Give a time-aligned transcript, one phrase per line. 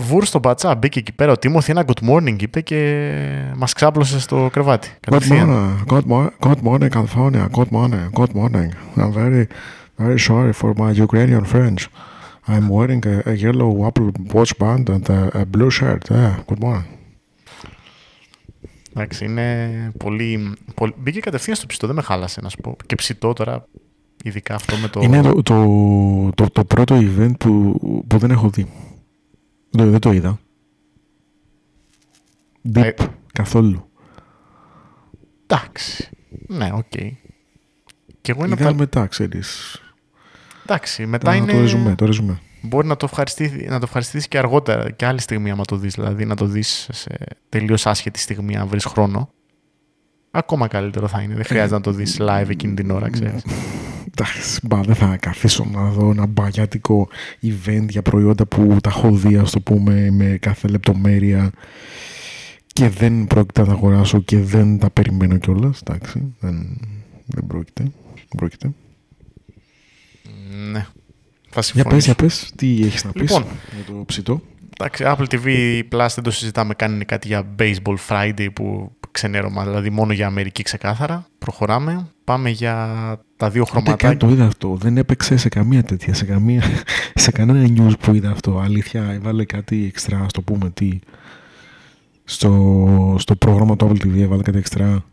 [0.00, 1.32] Βούρ στον πατσά μπήκε εκεί πέρα.
[1.32, 3.10] Ο Τίμωθη ένα good morning είπε και
[3.56, 4.88] μας ξάπλωσε στο κρεβάτι.
[5.10, 7.46] Good morning, good, mo- good morning, California.
[7.52, 8.68] Good morning, good morning.
[8.96, 9.44] I'm very,
[9.98, 11.80] very sorry for my Ukrainian friends.
[12.46, 16.02] I'm wearing a, a yellow Apple Watch band and a, a blue shirt.
[16.08, 16.86] Yeah, good morning.
[18.94, 19.48] Εντάξει, είναι
[19.98, 20.94] πολύ, πολύ...
[20.98, 22.76] Μπήκε κατευθείαν στο ψητό, δεν με χάλασε να σου πω.
[22.86, 23.66] Και ψητό τώρα,
[24.22, 25.00] ειδικά αυτό με το...
[25.02, 28.66] Είναι το, το, το, το πρώτο event που, που δεν έχω δει.
[29.78, 30.38] Δεν, δεν το είδα.
[32.74, 32.92] Deep, Ε,
[33.32, 33.90] καθόλου.
[35.46, 36.08] Εντάξει.
[36.46, 36.90] Ναι, οκ.
[38.20, 39.78] Και εγώ είναι Είδα πα- μετά, ξέρεις.
[40.62, 41.52] Εντάξει, μετά Τα, είναι...
[41.52, 42.40] Το ρεζουμέ, το ρεζουμέ.
[42.62, 45.94] Μπορεί να το, ευχαριστήσει, να το ευχαριστήσεις και αργότερα, και άλλη στιγμή άμα το δεις.
[45.94, 47.16] Δηλαδή να το δεις σε
[47.48, 49.30] τελείως άσχετη στιγμή, αν βρεις χρόνο.
[50.30, 51.34] Ακόμα καλύτερο θα είναι.
[51.34, 53.42] Δεν χρειάζεται να το δεις live εκείνη την ώρα, ξέρεις.
[54.10, 57.08] Εντάξει, μπα, δεν θα καθίσω να δω ένα μπαγιάτικο
[57.42, 61.50] event για προϊόντα που τα έχω δει, ας το πούμε, με κάθε λεπτομέρεια
[62.66, 65.80] και δεν πρόκειται να τα αγοράσω και δεν τα περιμένω κιόλας.
[65.80, 66.80] Εντάξει, δεν,
[67.26, 67.82] δεν πρόκειται.
[68.14, 68.72] Δεν πρόκειται.
[70.70, 70.86] Ναι.
[71.50, 71.94] Θα Για συμφωνήσω.
[71.94, 73.44] πες, για πες, τι έχεις να πεις Λοιπόν.
[73.74, 74.42] για το ψητό.
[74.80, 75.46] Εντάξει, Apple TV
[75.92, 76.74] Plus δεν το συζητάμε.
[76.74, 79.64] Κάνει κάτι για Baseball Friday που ξενέρωμα.
[79.64, 81.26] Δηλαδή μόνο για Αμερική ξεκάθαρα.
[81.38, 82.06] Προχωράμε.
[82.24, 82.74] Πάμε για
[83.36, 84.16] τα δύο Ούτε καν χρωματάκια.
[84.16, 84.76] το είδα αυτό.
[84.80, 86.62] Δεν έπαιξε σε καμία τέτοια, σε, καμία,
[87.14, 88.58] σε κανένα news που είδα αυτό.
[88.58, 90.98] Αλήθεια, έβαλε κάτι εξτρά, ας το πούμε, τι.
[92.24, 95.04] Στο, στο πρόγραμμα του Apple TV έβαλε κάτι εξτρά.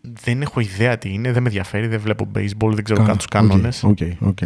[0.00, 1.32] Δεν έχω ιδέα τι είναι.
[1.32, 1.86] Δεν με ενδιαφέρει.
[1.86, 2.72] Δεν βλέπω baseball.
[2.72, 3.82] Δεν ξέρω Καλά, καν τους κανόνες.
[3.84, 4.38] Ok, ok,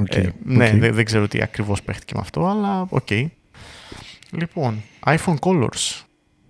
[0.00, 0.14] ok.
[0.14, 0.76] Ε, ναι, οκ.
[0.76, 3.10] δεν, δεν ξέρω τι ακριβώς παίχτηκε με αυτό, αλλά οκ.
[4.30, 6.02] Λοιπόν, iPhone Colors.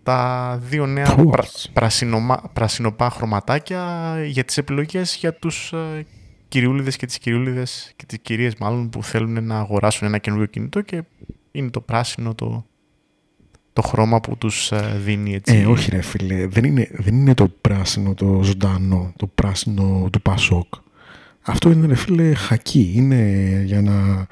[0.02, 1.30] Τα δύο νέα Colors.
[1.30, 6.06] πρα, πρασινομα- πρασινοπά χρωματάκια για τις επιλογές για τους ε,
[6.48, 10.80] κυριούλιδες και τις κυριούλιδες και τις κυρίες μάλλον που θέλουν να αγοράσουν ένα καινούριο κινητό
[10.80, 11.02] και
[11.52, 12.64] είναι το πράσινο το,
[13.72, 15.56] το χρώμα που τους ε, δίνει έτσι.
[15.56, 20.22] Ε, όχι ρε φίλε, δεν είναι, δεν είναι το πράσινο το ζωντανό, το πράσινο του
[20.22, 20.74] Πασόκ.
[21.42, 24.26] Αυτό είναι ρε φίλε χακί, είναι για να,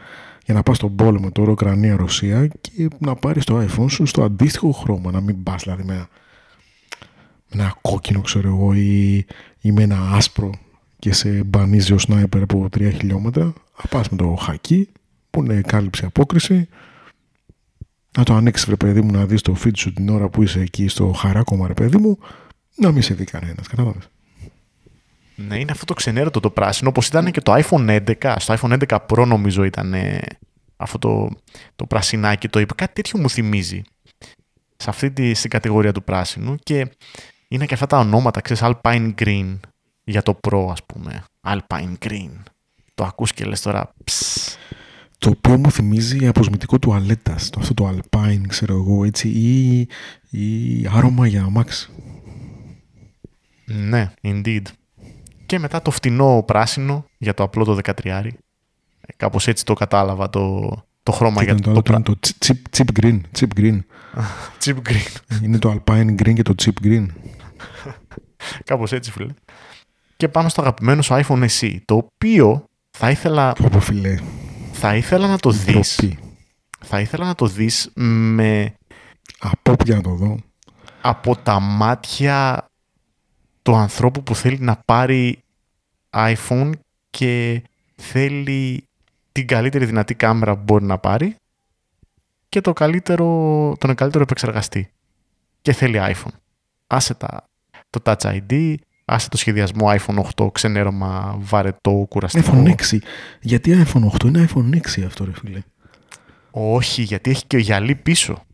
[0.50, 4.71] για να πας στον πόλεμο τώρα Ουκρανία-Ρωσία και να πάρεις το iPhone σου στο αντίστοιχο
[4.72, 6.09] χρώμα, να μην πας δηλαδή με ένα,
[7.50, 9.16] με ένα κόκκινο ξέρω εγώ ή,
[9.61, 10.50] ή με ένα άσπρο
[10.99, 14.88] και σε μπανίζει ο σνάιπερ από 3 χιλιόμετρα, να πας με το χακί
[15.31, 16.69] που είναι κάλυψη απόκριση.
[18.19, 20.61] Να το ανοίξεις ρε παιδί μου να δεις το feed σου την ώρα που είσαι
[20.61, 22.19] εκεί στο χαράκωμα ρε παιδί μου
[22.77, 24.09] να μην σε δει κανένας κατάλαβες
[25.47, 28.34] Ναι, είναι αυτό το ξενέρωτο το πράσινο, όπως ήταν και το iPhone 11.
[28.39, 30.21] Στο iPhone 11 Pro νομίζω ήταν ε,
[30.77, 31.31] αυτό το,
[31.77, 32.49] το πρασινάκι.
[32.49, 33.83] Το είπε κάτι τέτοιο μου θυμίζει
[34.77, 36.91] σε αυτή τη στην κατηγορία του πράσινου και
[37.49, 39.59] είναι και αυτά τα ονόματα, ξέρεις, Alpine Green
[40.05, 41.25] για το Pro ας πούμε.
[41.47, 42.31] Alpine Green.
[42.95, 44.56] Το ακούς και λες τώρα, ψ,
[45.19, 49.79] το οποίο μου θυμίζει αποσμητικό τουαλέτας το αυτό το Alpine ξέρω εγώ έτσι ή,
[50.31, 51.91] ή άρωμα για αμάξι
[53.65, 54.62] Ναι, indeed.
[55.50, 58.05] Και μετά το φτηνό πράσινο για το απλό το 13.
[58.05, 58.33] Ε,
[59.16, 60.71] Κάπως έτσι το κατάλαβα το,
[61.03, 63.21] το χρώμα και για ήταν το, το, άλλο το, που είναι το chip, chip green
[63.38, 63.81] chip green
[64.65, 65.43] chip green.
[65.43, 67.06] είναι το Alpine green και το chip green
[68.65, 69.34] Κάπως έτσι, φίλε.
[70.16, 72.65] Και πάμε στο αγαπημένο σου iPhone SE, το οποίο
[72.99, 74.19] θα ήθελα, πω φίλε
[74.72, 75.97] θα ήθελα να το δεις.
[75.97, 76.19] ντροπή.
[76.84, 78.75] Θα ήθελα να το δεις με,
[79.38, 80.37] από όπου για να το δω
[81.00, 82.65] από τα μάτια
[83.70, 85.38] του ανθρώπου που θέλει να πάρει
[86.10, 86.70] iPhone
[87.10, 87.62] και
[87.97, 88.84] θέλει
[89.32, 91.36] την καλύτερη δυνατή κάμερα που μπορεί να πάρει
[92.48, 93.26] και το καλύτερο,
[93.78, 94.91] τον καλύτερο επεξεργαστή.
[95.62, 96.32] Και θέλει iPhone.
[96.86, 97.48] Άσε τα,
[97.91, 102.52] το Touch ID, άσε το σχεδιασμό iPhone 8, ξενέρωμα, βαρετό, κουραστικό.
[102.52, 102.98] iPhone 6
[103.41, 105.62] γιατί iPhone 8 είναι iPhone 6 αυτό ρε φίλε
[106.50, 108.44] Όχι, γιατί έχει και γυαλί πίσω.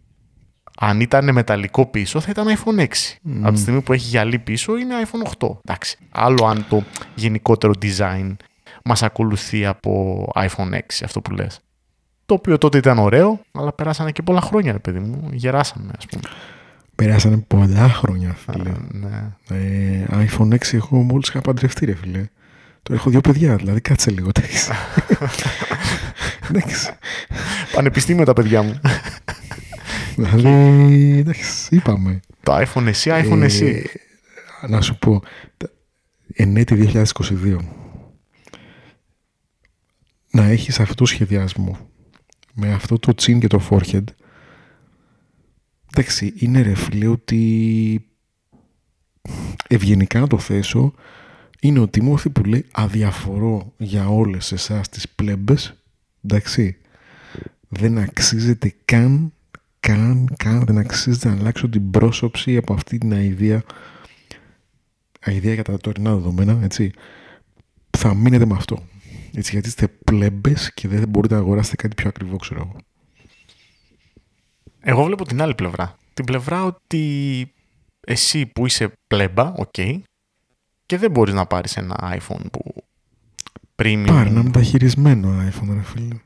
[0.79, 2.87] Αν ήταν μεταλλικό πίσω, θα ήταν iPhone 6.
[3.43, 5.49] Από τη στιγμή που έχει γυαλί πίσω, είναι iPhone 8.
[5.65, 5.97] Εντάξει.
[6.11, 6.83] Άλλο αν το
[7.15, 8.35] γενικότερο design
[8.85, 11.61] μας ακολουθεί από iPhone 6, αυτό που λες.
[12.27, 15.29] Το οποίο τότε ήταν ωραίο, αλλά περάσανε και πολλά χρόνια, ρε παιδί μου.
[15.33, 16.23] Γεράσαμε, ας πούμε.
[16.95, 19.33] περάσανε πολλά χρόνια φίλε Α, ναι.
[19.51, 22.27] Ε, iPhone 6 έχω μόλις είχα παντρευτεί ρε φίλε.
[22.83, 24.29] Τώρα έχω δύο παιδιά, δηλαδή κάτσε λίγο.
[24.35, 24.71] εντάξει.
[26.51, 26.91] Εντάξει.
[27.73, 28.81] Πανεπιστήμιο τα παιδιά μου.
[30.17, 32.21] Δηλαδή, εντάξει, είπαμε.
[32.43, 33.85] το iPhone εσύ, iPhone Ε, εσύ.
[34.69, 35.23] Να σου πω,
[35.57, 35.71] τα-
[36.35, 37.59] εν έτη 2022,
[40.31, 41.79] να έχεις αυτό το σχεδιασμό
[42.53, 44.05] με αυτό το τσιν και το forehead,
[45.93, 48.07] εντάξει, είναι ρε φίλε ότι
[49.69, 50.95] ευγενικά να το θέσω,
[51.61, 55.75] είναι ο Τιμόθη που λέει αδιαφορώ για όλες εσάς τις πλέμπες,
[56.25, 56.77] εντάξει,
[57.69, 59.33] δεν αξίζεται καν,
[59.87, 63.65] καν, καν, δεν αξίζεται να αλλάξω την πρόσωψη από αυτή την αηδία,
[65.21, 66.91] αηδία για τα τωρινά δεδομένα, έτσι.
[67.91, 68.87] Θα μείνετε με αυτό.
[69.35, 72.77] Έτσι, γιατί είστε πλέμπες και δεν μπορείτε να αγοράσετε κάτι πιο ακριβό, ξέρω εγώ.
[74.81, 75.97] Εγώ βλέπω την άλλη πλευρά.
[76.15, 77.53] Την πλευρά ότι
[78.01, 79.75] εσύ που είσαι πλέμπα, οκ,
[80.87, 82.75] και δεν μπορείς να πάρεις ένα iPhone που
[83.77, 84.05] premium...
[84.07, 86.17] Πάρε ένα μεταχειρισμένο iPhone, ρε φίλε.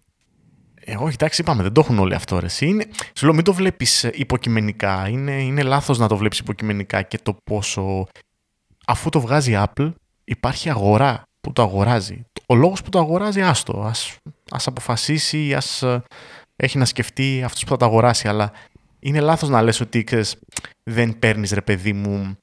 [0.93, 2.39] Εγώ, εντάξει, είπαμε, δεν το έχουν όλοι αυτό.
[2.39, 2.47] Ρε.
[2.61, 2.85] Είναι,
[3.15, 5.09] σου λέω, μην το βλέπεις υποκειμενικά.
[5.09, 8.07] Είναι, είναι λάθος να το βλέπεις υποκειμενικά και το πόσο.
[8.87, 9.93] Αφού το βγάζει η Apple,
[10.25, 12.25] υπάρχει αγορά που το αγοράζει.
[12.47, 13.81] Ο λόγος που το αγοράζει, άστο.
[13.81, 13.93] Α
[14.51, 15.85] ας αποφασίσει, ας
[16.57, 18.29] έχει να σκεφτεί αυτό που θα το αγοράσει.
[18.29, 18.53] Αλλά
[18.99, 20.37] είναι λάθος να λες ότι ξέρεις,
[20.83, 22.37] δεν παίρνεις ρε παιδί μου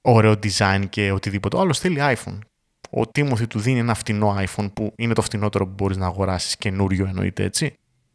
[0.00, 1.56] ωραίο design και οτιδήποτε.
[1.56, 2.38] Ο άλλος θέλει iPhone
[2.96, 6.56] ο Timothy του δίνει ένα φτηνό iPhone που είναι το φτηνότερο που μπορείς να αγοράσεις
[6.56, 7.74] καινούριο εννοείται έτσι.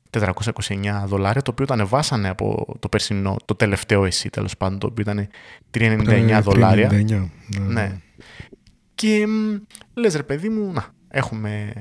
[0.09, 4.87] 429 δολάρια, το οποίο το ανεβάσανε από το περσινό, το τελευταίο εσύ τέλος πάντων, το
[4.87, 5.27] οποίο ήταν
[5.71, 6.89] 399 δολάρια.
[6.91, 7.29] 399, ναι.
[7.67, 7.97] ναι.
[8.95, 9.25] Και
[9.93, 11.73] λες ρε παιδί μου, να, έχουμε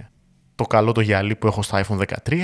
[0.54, 2.36] το καλό το γυαλί που έχω στο iPhone 13,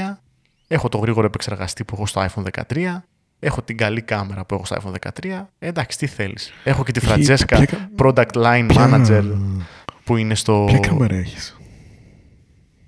[0.68, 3.00] έχω το γρήγορο επεξεργαστή που έχω στο iPhone 13,
[3.38, 6.52] έχω την καλή κάμερα που έχω στο iPhone 13, ε, εντάξει τι θέλεις.
[6.64, 7.64] Έχω και τη Francesca,
[7.96, 9.24] Product Line Manager
[10.04, 10.64] που είναι στο...
[10.66, 11.56] Ποια κάμερα έχεις;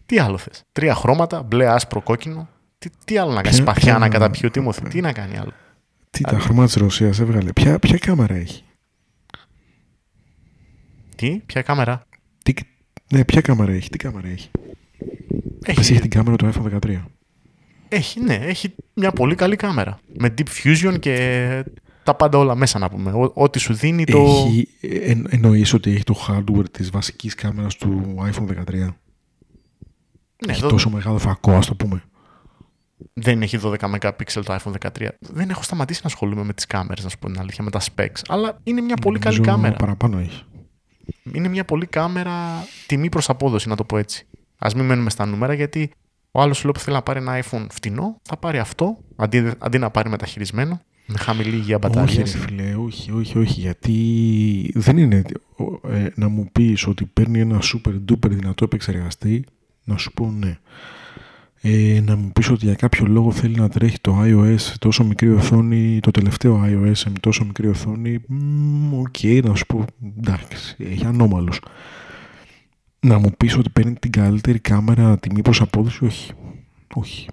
[0.06, 2.48] Τι άλλο θες; Τρία χρώματα, μπλε, άσπρο, κόκκινο.
[2.78, 4.88] Τι, τι άλλο να κάνεις, σπαθιά να καταπιεί ο Τίμωθη.
[4.88, 5.52] Τι να κάνει άλλο;
[6.10, 7.52] Τι, τα χρώματα της Ρωσίας έβγαλε.
[7.52, 8.62] Ποια, ποια κάμερα έχει;
[11.16, 12.02] Τι, ποια κάμερα;
[12.42, 12.52] Τι,
[13.12, 14.50] ναι, ποια κάμερα έχει, τι κάμερα έχει;
[15.64, 17.02] Έχει, έχει την κάμερα του iPhone 13.
[17.88, 19.98] Έχει, ναι, έχει μια πολύ καλή κάμερα.
[20.18, 21.64] Με Deep Fusion και
[22.04, 23.30] τα πάντα όλα μέσα να πούμε.
[23.34, 24.18] Ό,τι σου δίνει το...
[24.18, 28.94] Έχει, εν, εννοείς ότι έχει το hardware της βασικής κάμερας του iPhone 13.
[30.46, 30.68] Ναι, έχει εδώ...
[30.68, 32.02] τόσο μεγάλο φακό, ας το πούμε.
[33.12, 35.08] Δεν έχει 12 MP το iPhone 13.
[35.18, 37.80] Δεν έχω σταματήσει να ασχολούμαι με τις κάμερες, να σου πω την αλήθεια, με τα
[37.80, 38.20] specs.
[38.28, 39.76] Αλλά είναι μια πολύ καλή κάμερα.
[39.76, 40.42] παραπάνω έχει.
[41.32, 42.32] Είναι μια πολύ κάμερα
[42.86, 44.26] τιμή προς απόδοση, να το πω έτσι.
[44.58, 45.90] Ας μην μένουμε στα νούμερα, γιατί
[46.30, 49.52] ο άλλος σου λέει που θέλει να πάρει ένα iPhone φτηνό, θα πάρει αυτό, αντί,
[49.58, 50.80] αντί να πάρει μεταχειρισμένο.
[51.06, 52.22] Με χαμηλή υγεία μπαταρία.
[52.22, 53.60] Όχι, φίλε, όχι, όχι, όχι.
[53.60, 55.22] Γιατί δεν είναι
[55.90, 59.44] ε, να μου πεις ότι παίρνει ένα super duper δυνατό επεξεργαστή,
[59.84, 60.58] να σου πω ναι.
[61.60, 65.32] Ε, να μου πεις ότι για κάποιο λόγο θέλει να τρέχει το iOS τόσο μικρή
[65.32, 68.20] οθόνη, το τελευταίο iOS με τόσο μικρή οθόνη,
[68.92, 69.84] ok, okay, να σου πω,
[70.18, 71.60] εντάξει, έχει ανώμαλος.
[73.00, 76.32] Να μου πεις ότι παίρνει την καλύτερη κάμερα τιμή προς απόδοση, όχι.
[76.94, 77.28] Όχι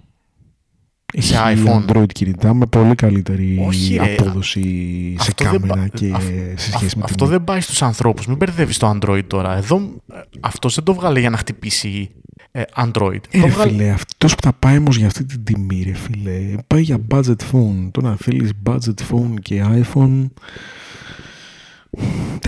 [1.18, 1.86] σε iPhone.
[1.86, 6.14] Android κινητά με πολύ καλύτερη Όχι, απόδοση σε κάμερα και
[6.56, 8.28] σε σχέση με Αυτό δεν πάει στους ανθρώπους.
[8.28, 9.58] Μην μπερδεύεις το Android τώρα.
[9.58, 9.76] Εδώ
[10.14, 12.12] ε, αυτός δεν το βγάλε για να χτυπήσει
[12.52, 13.20] ε, Android.
[13.30, 16.82] Ε, ρε φίλε, αυτός που θα πάει όμως για αυτή την τιμή, ρε φίλε, πάει
[16.82, 17.90] για budget phone.
[17.92, 20.28] Το να θέλεις budget phone και iPhone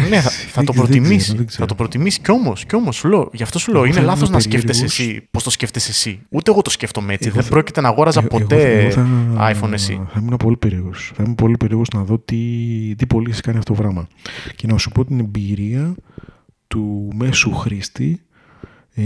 [0.10, 1.56] ναι, θα, θα το προτιμήσεις.
[1.56, 2.66] Θα το προτιμήσεις κι όμως.
[2.66, 5.50] Κι όμως, σου λέω, γι' αυτό σου λέω, είναι λάθος να σκέφτεσαι εσύ πώς το
[5.50, 6.22] σκέφτεσαι εσύ.
[6.30, 7.30] Ούτε εγώ το σκέφτομαι έτσι.
[7.30, 10.02] Δεν πρόκειται να αγόραζα ποτέ θα, iPhone εσύ.
[10.14, 11.12] Θα ήμουν πολύ περίεργος.
[11.16, 12.36] Θα ήμουν πολύ περίεργος να δω τι,
[12.96, 14.08] τι πωλήσει κάνει αυτό το πράγμα.
[14.56, 15.96] Και να σου πω την εμπειρία
[16.68, 18.22] του μέσου χρήστη
[18.94, 19.04] ε,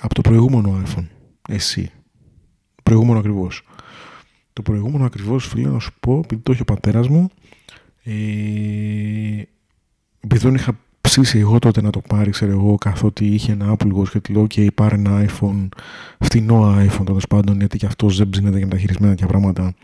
[0.00, 1.06] από το προηγούμενο iPhone.
[1.48, 1.90] Εσύ.
[2.82, 3.62] Προηγούμενο ακριβώς.
[4.52, 7.28] Το προηγούμενο ακριβώς, φίλε, να σου πω, επειδή το έχει ο πατέρας μου,
[8.04, 8.12] ε,
[10.20, 13.92] επειδή δεν είχα ψήσει εγώ τότε να το πάρει, ξέρω εγώ, καθότι είχε ένα Apple
[13.92, 15.68] Watch και του λέω: OK, πάρε ένα iPhone,
[16.18, 19.74] φτηνό iPhone τέλος πάντων, γιατί και αυτός δεν ψήνεται για μεταχειρισμένα τέτοια πράγματα.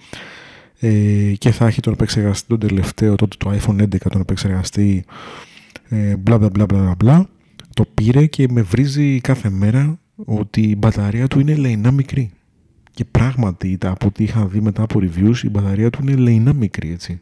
[0.80, 5.04] Ε, και θα έχει τον επεξεργαστή τον τελευταίο, τότε το iPhone 11, τον επεξεργαστή,
[5.88, 7.28] ε, μπλα μπλα μπλα μπλα μπλα.
[7.74, 12.30] Το πήρε και με βρίζει κάθε μέρα ότι η μπαταρία του είναι λεϊνά μικρή.
[12.90, 16.90] Και πράγματι, από ό,τι είχα δει μετά από reviews, η μπαταρία του είναι λεϊνά μικρή,
[16.90, 17.20] έτσι.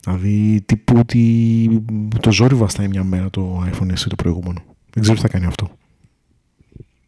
[0.00, 1.84] Δηλαδή τύπου ότι
[2.20, 4.64] το ζόρι βαστάει μια μέρα το iPhone SE το προηγούμενο.
[4.90, 5.70] Δεν ξέρω τι θα κάνει αυτό.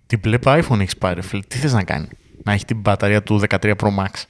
[0.06, 1.42] Τι μπλε iPhone έχεις πάρει, φίλε.
[1.48, 2.08] Τι θες να κάνει;
[2.44, 4.22] Να έχει την μπαταρία του 13 Pro Max.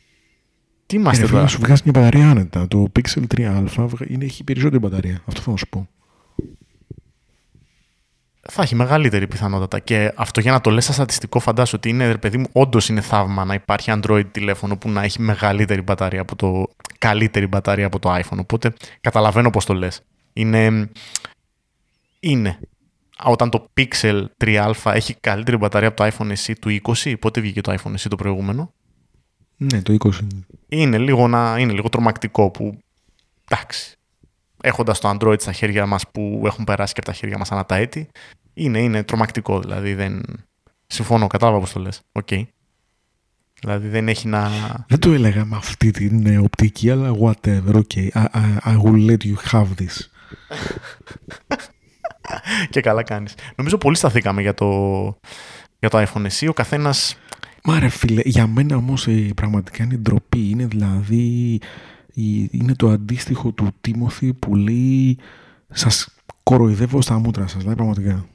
[0.87, 2.69] Τι είμαστε ε, τώρα; Να σου βγάζει μια μπαταρία άνετα.
[2.69, 3.67] Το Pixel 3a
[4.09, 5.23] είναι, έχει περισσότερη μπαταρία.
[5.27, 5.89] Αυτό θα σου πω
[8.51, 9.79] θα έχει μεγαλύτερη πιθανότητα.
[9.79, 13.01] Και αυτό για να το λες στατιστικό, φαντάσου ότι είναι, ρε παιδί μου, όντως είναι
[13.01, 16.67] θαύμα να υπάρχει Android τηλέφωνο που να έχει μεγαλύτερη μπαταρία από το.
[16.99, 18.39] καλύτερη μπαταρία από το iPhone.
[18.39, 20.01] Οπότε καταλαβαίνω πώς το λες.
[20.33, 20.91] Είναι.
[22.21, 22.59] Είναι.
[23.25, 27.61] Όταν το Pixel 3a έχει καλύτερη μπαταρία από το iPhone SE του 20, πότε βγήκε
[27.61, 28.73] το iPhone SE το προηγούμενο;
[29.57, 30.11] Ναι, το 20.
[30.69, 32.79] Είναι λίγο, να, είναι λίγο τρομακτικό που.
[33.49, 33.99] Εντάξει
[34.65, 37.67] έχοντας το Android στα χέρια μας που έχουν περάσει και από τα χέρια μας ανά
[37.67, 38.09] τα έτη,
[38.55, 39.95] είναι, είναι τρομακτικό δηλαδή.
[39.95, 40.23] Δεν...
[40.87, 42.01] Συμφωνώ, κατάλαβα πώς το λες.
[42.13, 42.43] Okay.
[43.61, 44.51] Δηλαδή δεν έχει να...
[44.89, 48.09] Δεν το έλεγα με αυτή την ε, οπτική, αλλά whatever, okay.
[48.13, 50.09] I, I, I will let you have this.
[52.71, 53.35] και καλά κάνεις.
[53.57, 54.69] Νομίζω πολύ σταθήκαμε για το,
[55.79, 56.49] για το iPhone SE.
[56.49, 57.17] Ο καθένας...
[57.65, 60.49] Μα ρε φίλε, για μένα όμως ε, πραγματικά είναι ντροπή.
[60.49, 61.61] Είναι δηλαδή...
[62.51, 65.19] Είναι το αντίστοιχο του Τίμωθη που λέει
[65.69, 67.57] σας κοροϊδεύω στα μούτρα σας.
[67.57, 68.27] Δηλαδή πραγματικά.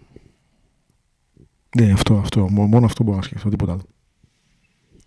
[1.77, 2.49] Ναι, αυτό, αυτό.
[2.49, 3.81] Μόνο αυτό μπορώ να σκεφτώ, τίποτα άλλο.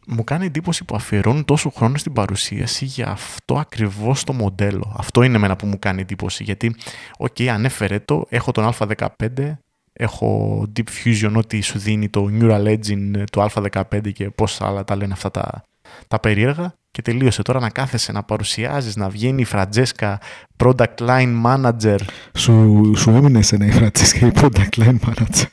[0.06, 4.94] Μου κάνει εντύπωση που αφιερώνουν τόσο χρόνο στην παρουσίαση για αυτό ακριβώς το μοντέλο.
[4.98, 6.44] Αυτό είναι εμένα που μου κάνει εντύπωση.
[6.44, 6.74] Γιατί,
[7.18, 9.52] ok, okay, ανέφερε το, έχω τον Α15,
[9.92, 14.96] έχω Deep Fusion, ό,τι σου δίνει το Neural Engine του Α15 και πόσα άλλα τα
[14.96, 15.64] λένε αυτά τα,
[16.08, 16.74] τα περίεργα.
[16.92, 20.20] Και τελείωσε τώρα να κάθεσαι, να παρουσιάζεις, να βγαίνει η Φραντζέσκα,
[20.56, 21.98] Product Line Manager.
[22.36, 25.46] Σου, σου έμεινε σε ένα η Φραντζέσκα η Product Line Manager.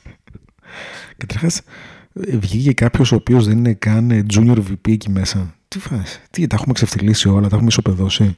[1.16, 1.60] Καταρχάς,
[2.12, 5.54] βγήκε κάποιος ο οποίος δεν είναι καν junior VP εκεί μέσα.
[5.68, 8.36] Τι φάση, τι, τα έχουμε ξεφτυλίσει όλα, τα έχουμε ισοπεδώσει.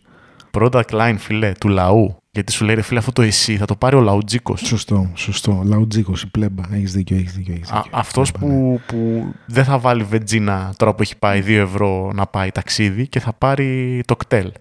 [0.59, 2.17] Product line, φίλε, του λαού.
[2.31, 4.57] Γιατί σου λέει, ρε φίλε, αυτό το εσύ θα το πάρει ο λαουτζίκο.
[4.57, 5.63] Σωστό, σωστό.
[5.65, 6.63] Λαουτζίκο, η πλέμπα.
[6.73, 7.55] Έχεις δίκιο, έχεις δίκιο.
[7.55, 7.83] δίκιο.
[7.91, 8.79] Αυτός που, ναι.
[8.87, 13.21] που δεν θα βάλει βετζίνα τώρα που έχει πάει 2 ευρώ να πάει ταξίδι και
[13.21, 14.53] θα πάρει το κτέλ.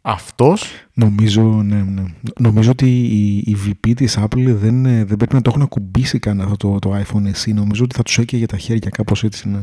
[0.00, 0.86] Αυτός.
[0.92, 2.02] Νομίζω, ναι, ναι.
[2.38, 6.40] Νομίζω ότι η, η VP της Apple δεν, δεν πρέπει να το έχουν ακουμπήσει καν
[6.40, 7.52] αυτό το, το iPhone εσύ.
[7.52, 9.48] Νομίζω ότι θα τους έκαιγε τα χέρια κάπως έτσι.
[9.48, 9.60] Ναι.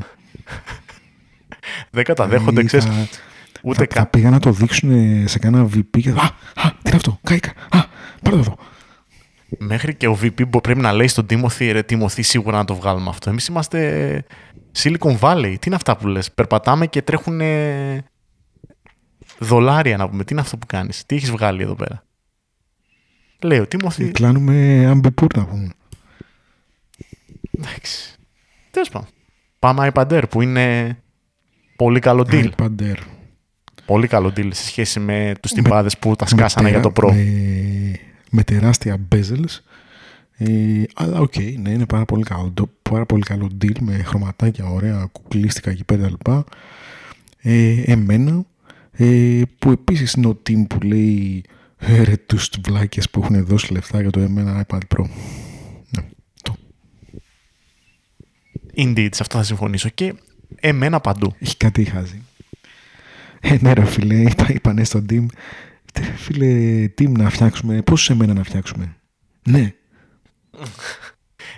[1.91, 2.87] δεν καταδέχονται, ξέρεις.
[3.63, 4.91] Ούτε θα, θα πήγαν να το δείξουν
[5.27, 6.09] σε κάνα VP και.
[6.09, 7.49] Α, α, τι είναι αυτό, κάηκα.
[7.69, 7.85] Α,
[8.21, 8.57] πάρε εδώ.
[9.57, 13.09] Μέχρι και ο VP πρέπει να λέει στον Τίμωθη, ρε Τίμωθη, σίγουρα να το βγάλουμε
[13.09, 13.29] αυτό.
[13.29, 14.25] Εμείς είμαστε
[14.77, 15.55] Silicon Valley.
[15.59, 17.41] Τι είναι αυτά που λες; Περπατάμε και τρέχουν
[19.39, 20.23] δολάρια να πούμε.
[20.23, 22.03] Τι είναι αυτό που κάνεις, τι έχεις βγάλει εδώ πέρα;
[23.41, 24.11] Λέει ο Τίμωθη.
[24.11, 25.69] Κλάνουμε Ambipur να πούμε.
[27.51, 28.15] Εντάξει.
[28.71, 29.07] Τέλος πάντων.
[29.59, 30.97] Πάμε iPad Air που είναι
[31.75, 32.49] πολύ καλό deal.
[32.57, 32.97] iPad Air.
[33.85, 37.11] Πολύ καλό deal σε σχέση με τους τυπάδες που τα σκάσανε για το Pro.
[37.11, 37.99] Με,
[38.29, 39.59] με τεράστια bezels.
[40.37, 44.65] Ε, αλλά ok, okay, ναι, είναι πάρα πολύ, καλό, πάρα πολύ καλό deal με χρωματάκια
[44.65, 46.43] ωραία, κουκλίστικα εκεί πέρα λοιπά.
[47.41, 48.45] Ε, εμένα,
[48.91, 51.43] ε, που επίσης είναι ο team που λέει
[51.77, 55.05] «Ε, ρε τους βλάκες που έχουν δώσει λεφτά για το εμένα iPad Pro.
[55.89, 56.03] Ναι,
[56.41, 56.55] το.
[58.75, 59.89] Indeed, σε αυτό θα συμφωνήσω.
[59.89, 60.13] Και
[60.59, 61.33] εμένα παντού.
[61.39, 62.21] Έχει κάτι χάζει.
[63.45, 65.25] Ε, ναι ρε φίλε, είπα, είπανε στον team.
[66.15, 68.95] Φίλε, team να φτιάξουμε, πώς σε μένα να φτιάξουμε;
[69.43, 69.73] Ναι.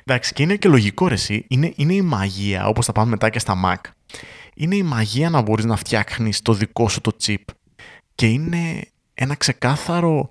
[0.04, 1.46] Εντάξει, και είναι και λογικό ρε εσύ.
[1.48, 3.90] Είναι, είναι η μαγεία, όπως θα πάμε μετά και στα Mac.
[4.56, 7.44] Είναι η μαγεία να μπορείς να φτιάχνεις το δικό σου το chip.
[8.16, 10.30] Και είναι ένα ξεκάθαρο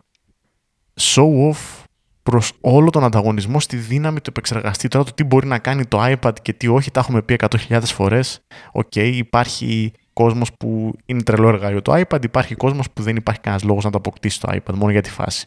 [1.00, 1.84] show off
[2.22, 4.88] προς όλο τον ανταγωνισμό στη δύναμη του επεξεργαστή.
[4.88, 7.36] Τώρα το τι μπορεί να κάνει το iPad και τι όχι, τα έχουμε πει
[7.68, 8.40] 100.000 φορές.
[8.72, 13.40] Ok, okay, υπάρχει κόσμος που είναι τρελό εργαλείο το iPad, υπάρχει κόσμος που δεν υπάρχει
[13.40, 15.46] κανένας λόγος να το αποκτήσει το iPad μόνο για τη φάση.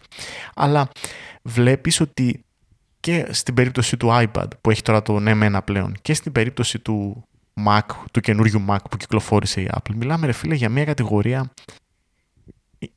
[0.56, 0.90] Αλλά
[1.42, 2.46] βλέπεις ότι
[3.00, 7.24] και στην περίπτωση του iPad που έχει τώρα το M1 πλέον και στην περίπτωση του
[7.66, 7.82] Mac,
[8.12, 11.52] του καινούριου Mac που κυκλοφόρησε η Apple, μιλάμε ρε φίλε για μια κατηγορία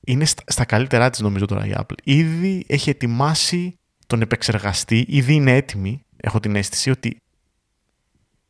[0.00, 1.94] είναι στα καλύτερά της νομίζω τώρα η Apple.
[2.04, 3.74] Ήδη έχει ετοιμάσει
[4.06, 7.16] τον επεξεργαστή, ήδη είναι έτοιμη, έχω την αίσθηση ότι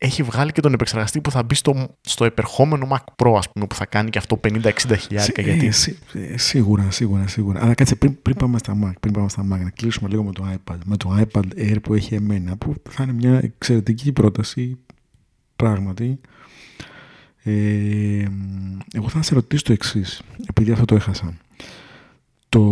[0.03, 3.67] έχει βγάλει και τον επεξεργαστή που θα μπει στο, στο επερχόμενο Mac Pro, ας πούμε,
[3.67, 5.41] που θα κάνει και αυτό 50-60 χιλιάρικα.
[5.41, 5.65] Γιατί...
[5.65, 7.63] Ε, σί, ε, σίγουρα, σίγουρα, σίγουρα.
[7.63, 10.31] Αλλά κάτσε, πριν, πριν πάμε στα Mac, πριν πάμε στα Mac, να κλείσουμε λίγο με
[10.31, 10.77] το iPad.
[10.85, 14.77] Με το iPad Air που έχει εμένα, που θα είναι μια εξαιρετική πρόταση,
[15.55, 16.19] πράγματι.
[17.43, 18.25] Ε,
[18.93, 21.37] εγώ θα σε ρωτήσω το εξής, επειδή αυτό το έχασα.
[22.49, 22.63] Το,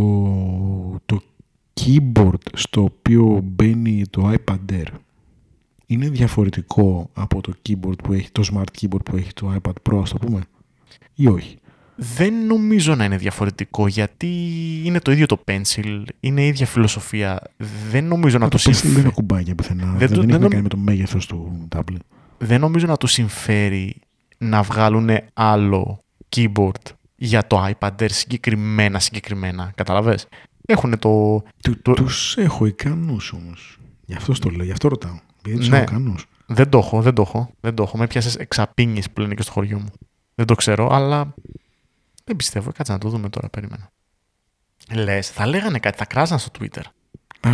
[1.05, 1.21] το
[1.81, 4.87] keyboard στο οποίο μπαίνει το iPad Air,
[5.89, 9.99] είναι διαφορετικό από το keyboard που έχει, το smart keyboard που έχει το iPad Pro,
[10.01, 10.41] ας το πούμε,
[11.13, 11.57] ή όχι;
[11.95, 14.27] Δεν νομίζω να είναι διαφορετικό γιατί
[14.83, 17.41] είναι το ίδιο το pencil, είναι η ίδια φιλοσοφία.
[17.89, 18.93] Δεν νομίζω να το, το συμφέρει.
[18.93, 19.85] Δεν είναι κουμπάκια πουθενά.
[19.85, 21.99] Δεν, δεν, δεν έχει να κάνει με το μέγεθος του tablet.
[22.37, 23.95] Δεν νομίζω να του συμφέρει
[24.37, 26.03] να βγάλουν άλλο
[26.35, 26.83] keyboard
[27.15, 29.71] για το iPad Air συγκεκριμένα, συγκεκριμένα.
[29.75, 30.27] Καταλαβες;
[30.65, 31.43] Έχουν το...
[31.63, 31.93] Του, το...
[31.93, 33.79] Τους έχω ικανούς όμως.
[34.05, 35.19] Γι' αυτό το λέω, γι' αυτό ρωτάω.
[35.47, 35.83] Ναι.
[36.45, 37.51] Δεν το έχω, δεν το έχω.
[37.59, 37.97] Δεν το έχω.
[37.97, 39.91] Με πιάσες εξαπίνει που λένε και στο χωριό μου.
[40.35, 41.33] Δεν το ξέρω, αλλά
[42.23, 42.71] δεν πιστεύω.
[42.71, 43.91] Κάτσε να το δούμε τώρα, περίμενα.
[44.93, 46.81] Λες, θα λέγανε κάτι, θα κράζαν στο Twitter.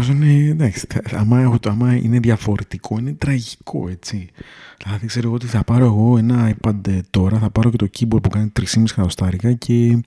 [0.10, 4.30] είναι, εντάξει, άμα, άμα είναι διαφορετικό, είναι τραγικό, έτσι.
[4.84, 8.22] Δηλαδή, ξέρω εγώ ότι θα πάρω εγώ ένα iPad τώρα, θα πάρω και το keyboard
[8.22, 10.00] που κάνει 3,5 εκατοστάρικα και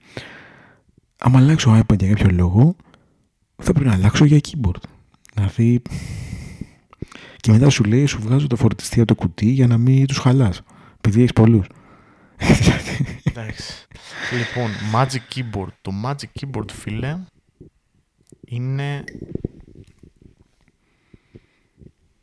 [1.17, 2.75] άμα αλλάξω iPad για κάποιο λόγο,
[3.55, 4.83] θα πρέπει να αλλάξω για keyboard.
[5.33, 5.81] Δηλαδή,
[7.39, 10.17] και μετά σου λέει, σου βγάζω το φορτιστή από το κουτί για να μην τους
[10.17, 10.61] χαλάς.
[10.97, 11.65] Επειδή έχεις πολλούς.
[13.23, 13.87] Εντάξει.
[14.37, 15.73] λοιπόν, Magic Keyboard.
[15.81, 17.19] Το Magic Keyboard, φίλε,
[18.45, 19.03] είναι...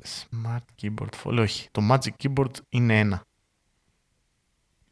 [0.02, 1.24] Smart Keyboard.
[1.24, 1.38] Folio.
[1.38, 1.68] Όχι.
[1.70, 3.22] Το Magic Keyboard είναι ένα.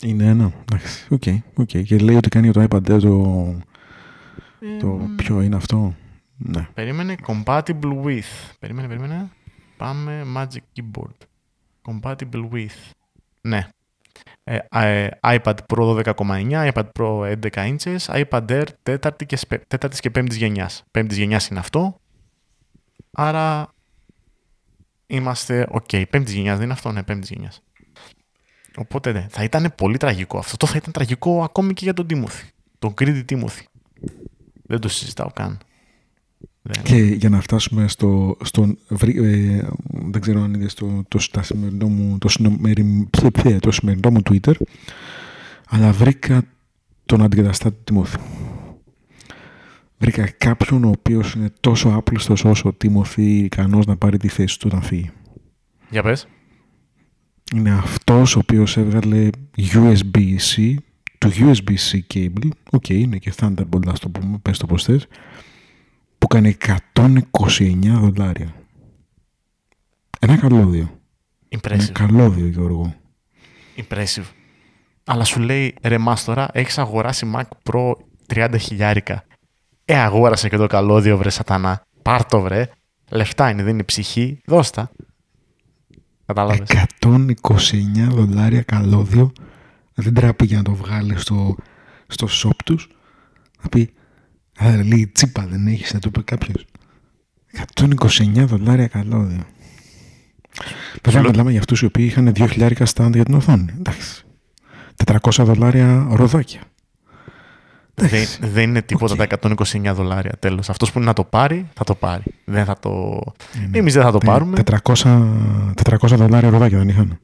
[0.03, 0.53] Είναι ένα.
[0.61, 1.07] Εντάξει.
[1.11, 1.23] Ok.
[1.27, 1.85] Okay, okay.
[1.85, 3.57] Και λέει ότι κάνει το iPad Air το...
[4.61, 5.95] Ε, το ποιο είναι αυτό.
[6.37, 6.69] Ναι.
[6.75, 7.15] Περίμενε.
[7.27, 8.55] Compatible with.
[8.59, 9.31] Περίμενε, περίμενε.
[9.77, 11.17] Πάμε Magic Keyboard.
[11.89, 12.91] Compatible with.
[13.41, 13.69] Ναι.
[14.45, 19.39] Ε, ε, iPad Pro 12,9, iPad Pro 11 inches, iPad Air 4η και,
[19.69, 20.85] 4ης και 5ης γενιάς.
[20.91, 22.01] 5ης γενιάς είναι αυτό.
[23.13, 23.75] Άρα
[25.07, 25.85] είμαστε ok.
[25.91, 26.05] Okay.
[26.13, 27.63] 5ης γενιάς δεν είναι αυτό, ναι, 5ης γενιάς.
[28.77, 30.39] Οπότε ναι, θα ήταν πολύ τραγικό.
[30.39, 32.51] Αυτό το θα ήταν τραγικό ακόμη και για τον Τίμωθη.
[32.79, 33.67] Τον Greedy Τίμωθη.
[34.67, 35.59] Δεν το συζητάω καν.
[36.83, 41.89] Και για να φτάσουμε στο, στο ε, δεν ξέρω αν είδες το, το, το, σημερινό
[41.89, 42.29] μου, το,
[43.61, 44.53] το σημερινό μου Twitter,
[45.69, 46.43] αλλά βρήκα
[47.07, 48.17] τον αντικαταστάτη του Τιμώθη.
[49.99, 54.59] Βρήκα κάποιον ο οποίος είναι τόσο άπληστος όσο ο Τιμώθη ικανός να πάρει τη θέση
[54.59, 55.11] του όταν φύγει.
[55.91, 56.29] Για πες.
[57.55, 60.75] Είναι αυτός ο οποίος έβγαλε USB-C,
[61.19, 65.07] του USB-C cable, ok, okay, είναι και Thunderbolt, ας το πούμε, πες το πως θες,
[66.25, 66.57] που κάνει
[66.95, 68.55] 129 δολάρια.
[70.21, 71.01] Ένα καλώδιο.
[71.49, 71.71] Impressive.
[71.71, 72.95] Ένα καλώδιο, Γιώργο.
[73.77, 74.25] Impressive.
[75.05, 77.93] Αλλά σου λέει, ρε μάστορα, έχεις αγοράσει Mac Pro
[78.35, 79.25] 30 χιλιάρικα.
[79.85, 81.83] Ε, αγόρασε και το καλώδιο, βρε σατανά.
[82.03, 82.69] Πάρ' το, βρε.
[83.11, 84.41] Λεφτά είναι, δεν είναι ψυχή.
[84.47, 84.91] Δώστα.
[86.27, 86.69] Κατάλαβες.
[87.01, 87.37] 129
[88.09, 89.33] δολάρια καλώδιο.
[89.95, 91.57] Δεν τράπει για να το βγάλει στο,
[92.07, 92.89] στο shop τους.
[93.59, 93.95] Θα πει,
[94.59, 96.67] Άρα λέει τσίπα δεν έχεις, να το πει κάποιος.
[97.75, 99.45] 129 δολάρια καλώδιο.
[101.03, 103.75] Βέβαια μιλάμε για αυτούς οι οποίοι είχαν 2.000 stand για την οθόνη.
[103.79, 104.25] Εντάξει.
[105.05, 106.61] 400 δολάρια ροδάκια.
[107.95, 109.39] Δεν, δεν είναι τίποτα okay.
[109.41, 109.49] τα
[109.91, 110.71] 129 δολάρια τέλος.
[110.71, 112.25] Αυτός που είναι να το πάρει, θα το πάρει.
[112.45, 113.21] Δεν θα το...
[113.73, 114.63] Ε, Εμείς δεν θα το πάρουμε.
[114.83, 114.95] 400,
[115.83, 117.19] 400 δολάρια ροδάκια δεν είχαν.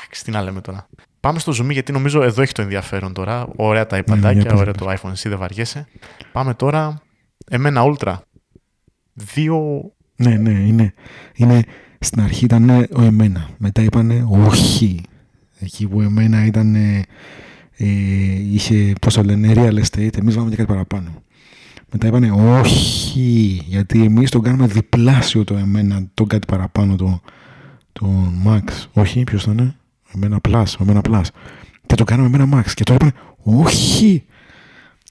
[0.00, 0.88] Εντάξει, τι να λέμε τώρα.
[1.26, 3.48] Πάμε στο zoom γιατί νομίζω εδώ έχει το ενδιαφέρον τώρα.
[3.56, 5.86] Ωραία τα υπαντάκια, ναι, ωραία το iPhone, εσύ δεν βαριέσαι.
[6.32, 7.02] Πάμε τώρα.
[7.50, 8.14] Εμένα Ultra.
[9.12, 9.58] Δύο.
[10.16, 10.94] Ναι, ναι, είναι.
[11.34, 11.64] είναι
[11.98, 13.48] στην αρχή ήταν ο εμένα.
[13.58, 15.00] Μετά είπανε όχι.
[15.60, 16.74] Εκεί που εμένα ήταν.
[16.74, 17.02] Ε,
[18.52, 20.18] είχε, πώς το λένε, real estate.
[20.18, 21.22] Εμείς βάλαμε και κάτι παραπάνω.
[21.92, 27.20] Μετά είπανε όχι, γιατί εμείς τον κάνουμε διπλάσιο το εμένα, τον κάτι παραπάνω, το,
[27.92, 28.64] το Max.
[28.92, 29.76] Όχι, ποιος θα είναι
[30.16, 31.24] με ένα plus, με ένα plus.
[31.86, 32.70] Και το κάνουμε με ένα max.
[32.74, 33.12] Και τώρα είπαμε,
[33.64, 34.24] όχι,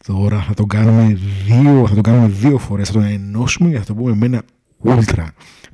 [0.08, 3.84] τώρα θα το κάνουμε δύο, θα το κάνουμε δύο φορές, θα το ενώσουμε και θα
[3.84, 4.42] το πούμε με ένα
[4.84, 5.26] ultra.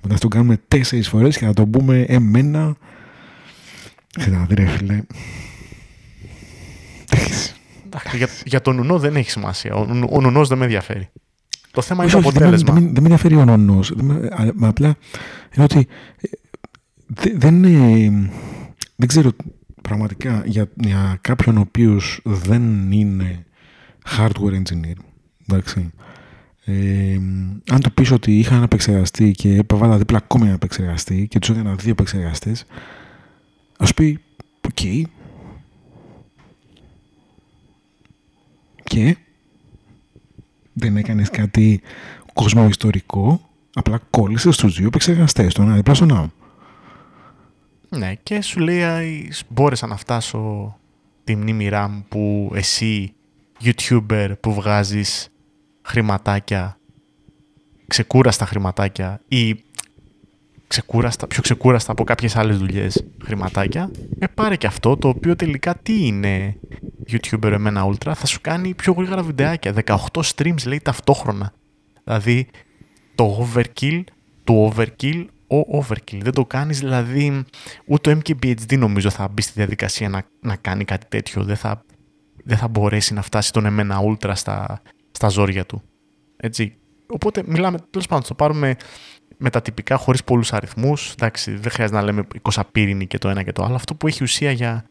[0.02, 2.76] Μετά θα το κάνουμε τέσσερις φορές και θα το πούμε εμένα.
[4.18, 5.02] Δηλαδή ρε φίλε.
[8.16, 9.76] για, για τον Νουνό δεν έχει σημασία.
[9.76, 11.10] Ο, ο Νουνός δεν με ενδιαφέρει.
[11.72, 12.74] Το θέμα είναι το αποτέλεσμα.
[12.74, 13.94] Δεν, δεν, δεν με ενδιαφέρει ο Νουνός.
[14.62, 14.96] Απλά
[15.56, 18.30] είναι ότι ε, δεν είναι
[19.02, 19.32] δεν ξέρω
[19.82, 23.46] πραγματικά για, για κάποιον ο οποίος δεν είναι
[24.18, 24.96] hardware engineer,
[25.48, 25.92] εντάξει,
[26.66, 27.20] ε,
[27.72, 31.50] αν του πεις ότι είχα ένα επεξεργαστή και έβαλα δίπλα ακόμη ένα επεξεργαστή και τους
[31.50, 32.66] έκανα δύο επεξεργαστές,
[33.78, 34.20] α πει,
[34.66, 35.02] ok, okay.
[38.84, 39.18] και
[40.74, 41.82] δεν έκανες κάτι
[42.34, 46.32] κοσμοϊστορικό, απλά κόλλησες τους δύο επεξεργαστές, τον ένα δίπλα στον άλλο.
[47.98, 50.76] Ναι, και σου λέει μπόρεσα να φτάσω
[51.24, 53.14] τη μνήμη RAM που εσύ,
[53.64, 55.30] YouTuber που βγάζεις
[55.82, 56.80] χρηματάκια,
[57.88, 59.64] ξεκούραστα χρηματάκια ή
[60.68, 65.76] ξεκούραστα, πιο ξεκούραστα από κάποιες άλλες δουλειές χρηματάκια, ε, πάρε και αυτό το οποίο τελικά
[65.76, 66.58] τι είναι
[67.12, 69.96] YouTuber εμένα Ultra, θα σου κάνει πιο γρήγορα βιντεάκια, 18
[70.36, 71.54] streams λέει ταυτόχρονα.
[72.04, 72.48] Δηλαδή
[73.16, 74.04] το overkill
[74.44, 76.20] του overkill ο overkill.
[76.22, 77.46] Δεν το κάνεις, δηλαδή
[77.86, 81.44] ούτε ο MKBHD νομίζω θα μπει στη διαδικασία να, να κάνει κάτι τέτοιο.
[81.44, 81.84] Δεν θα,
[82.44, 85.82] δεν θα μπορέσει να φτάσει τον εμένα ultra στα, στα ζόρια του.
[86.38, 86.76] Έτσι.
[87.08, 88.76] Οπότε μιλάμε, τέλος πάντων, το πάρουμε
[89.38, 91.12] με τα τυπικά χωρίς πολλούς αριθμούς.
[91.12, 93.76] Εντάξει, δεν χρειάζεται να λέμε 20 πύρινοι και το ένα και το άλλο.
[93.76, 94.86] Αυτό που έχει ουσία για,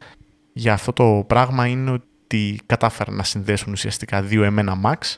[0.52, 5.16] για αυτό το πράγμα είναι ότι κατάφεραν να συνδέσουν ουσιαστικά δύο εμένα max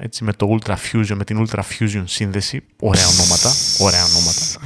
[0.00, 2.64] έτσι, με το Ultra Fusion, με την Ultra Fusion σύνδεση.
[2.80, 3.50] Ωραία ονόματα.
[3.78, 4.60] Ωραία ονόματα.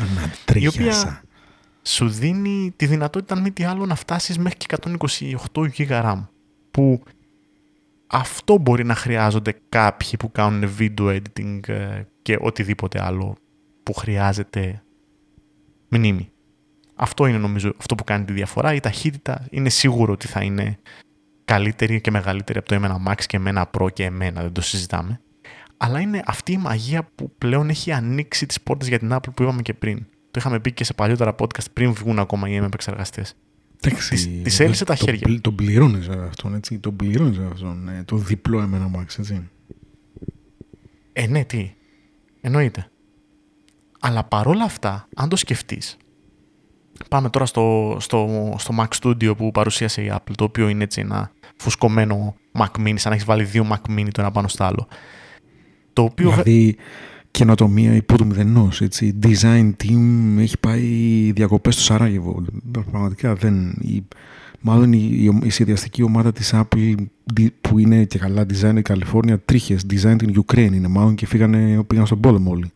[0.55, 1.23] Η οποία
[1.83, 4.67] σου δίνει τη δυνατότητα, αν μη τι άλλο, να φτάσεις μέχρι και
[5.53, 6.27] 128 GB RAM.
[6.71, 7.03] Που
[8.07, 13.37] αυτό μπορεί να χρειάζονται κάποιοι που κάνουν video editing ε, και οτιδήποτε άλλο
[13.83, 14.83] που χρειάζεται
[15.89, 16.29] μνήμη.
[16.95, 18.75] Αυτό είναι νομίζω αυτό που κάνει τη διαφορά.
[18.75, 20.79] Η ταχύτητα είναι σίγουρο ότι θα είναι
[21.45, 25.21] καλύτερη και μεγαλύτερη από το M1 Max και M1 Pro και εμένα, δεν το συζητάμε.
[25.77, 29.43] Αλλά είναι αυτή η μαγεία που πλέον έχει ανοίξει τις πόρτες για την Apple που
[29.43, 30.07] είπαμε και πριν.
[30.31, 33.35] Το είχαμε πει και σε παλιότερα podcast πριν βγουν ακόμα οι M επεξεργαστές.
[33.81, 35.27] Εντάξει, Της έλυσε τα το, χέρια.
[35.27, 36.79] Το, τον πληρώνει αυτόν, έτσι.
[36.79, 37.89] Τον πληρώνεις αυτόν.
[37.89, 39.51] ε, το διπλό εμένα Max, έτσι.
[41.13, 41.75] Ε, ναι, τι.
[42.41, 42.89] Εννοείται.
[44.01, 45.97] Αλλά παρόλα αυτά, αν το σκεφτείς,
[47.09, 48.29] πάμε τώρα στο, στο,
[48.59, 52.95] στο Mac Studio που παρουσίασε η Apple, το οποίο είναι έτσι ένα φουσκωμένο Mac Mini,
[52.95, 54.87] σαν να έχεις βάλει δύο Mac Mini το ένα πάνω στο άλλο.
[55.93, 56.31] Το οποίο.
[56.31, 56.77] Δηλαδή,
[57.31, 58.69] καινοτομία υπό του μηδενό.
[59.23, 60.83] Design team έχει πάει
[61.35, 62.45] διακοπές στο Σαράγεβο.
[62.91, 63.77] Πραγματικά δεν.
[63.81, 64.07] Η,
[64.61, 66.95] μάλλον η, η, η σχεδιαστική ομάδα της Apple
[67.61, 69.87] που είναι και καλά design η Καλιφόρνια τρίχες.
[69.91, 72.73] Design την Ukraine είναι μάλλον και φύγανε, πήγαν στον πόλεμο όλοι.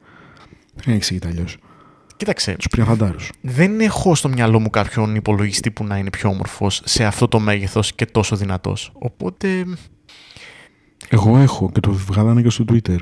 [0.84, 1.56] Δεν εξηγείται αλλιώς.
[2.18, 2.56] Κοίταξε.
[2.56, 3.32] Τους πήραν φαντάρους.
[3.40, 7.40] Δεν έχω στο μυαλό μου κάποιον υπολογιστή που να είναι πιο όμορφος σε αυτό το
[7.40, 8.90] μέγεθος και τόσο δυνατός.
[8.94, 9.64] Οπότε.
[11.08, 12.98] Εγώ έχω και το βγάλανε και στο Twitter.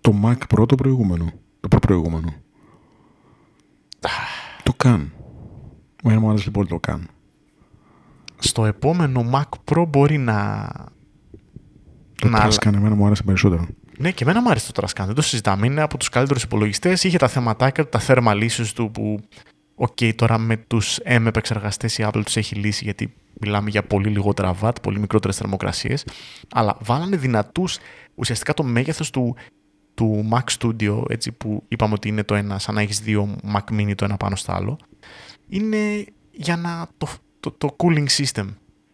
[0.00, 1.32] Το Mac Pro το προηγούμενο.
[1.60, 2.34] Το προπροηγούμενο.
[4.62, 5.12] το καν.
[6.04, 7.08] Εμένα μου άρεσε λοιπόν το can.
[8.38, 10.68] Στο επόμενο Mac Pro μπορεί να.
[12.18, 12.48] Το να...
[12.48, 13.66] trashcan εμένα μου άρεσε περισσότερο.
[13.98, 15.04] Ναι, και εμένα μου άρεσε το trashcan.
[15.06, 15.66] Δεν το συζητάμε.
[15.66, 17.04] Είναι από τους καλύτερους υπολογιστές.
[17.04, 19.20] Είχε τα θεματάκια του, τα thermal issues του που.
[19.74, 23.82] OK, okay, τώρα με τους M επεξεργαστές η Apple τους έχει λύσει γιατί μιλάμε για
[23.82, 26.06] πολύ λιγότερα watt, πολύ μικρότερες θερμοκρασίες.
[26.50, 27.78] Αλλά βάλανε δυνατούς.
[28.14, 29.36] Ουσιαστικά το μέγεθος του,
[29.94, 33.74] του Mac Studio, έτσι που είπαμε ότι είναι το ένα, σαν να έχεις δύο Mac
[33.74, 34.78] Mini το ένα πάνω στο άλλο,
[35.48, 37.08] είναι για να το,
[37.40, 38.46] το, το cooling system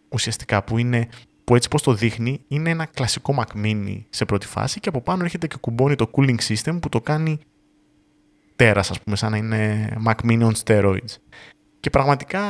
[0.09, 1.07] ουσιαστικά που είναι
[1.53, 5.01] που έτσι πως το δείχνει είναι ένα κλασικό Mac Mini σε πρώτη φάση και από
[5.01, 7.39] πάνω έρχεται και κουμπώνει το cooling system που το κάνει
[8.55, 11.15] τέρας ας πούμε σαν να είναι Mac Mini on steroids.
[11.79, 12.41] Και πραγματικά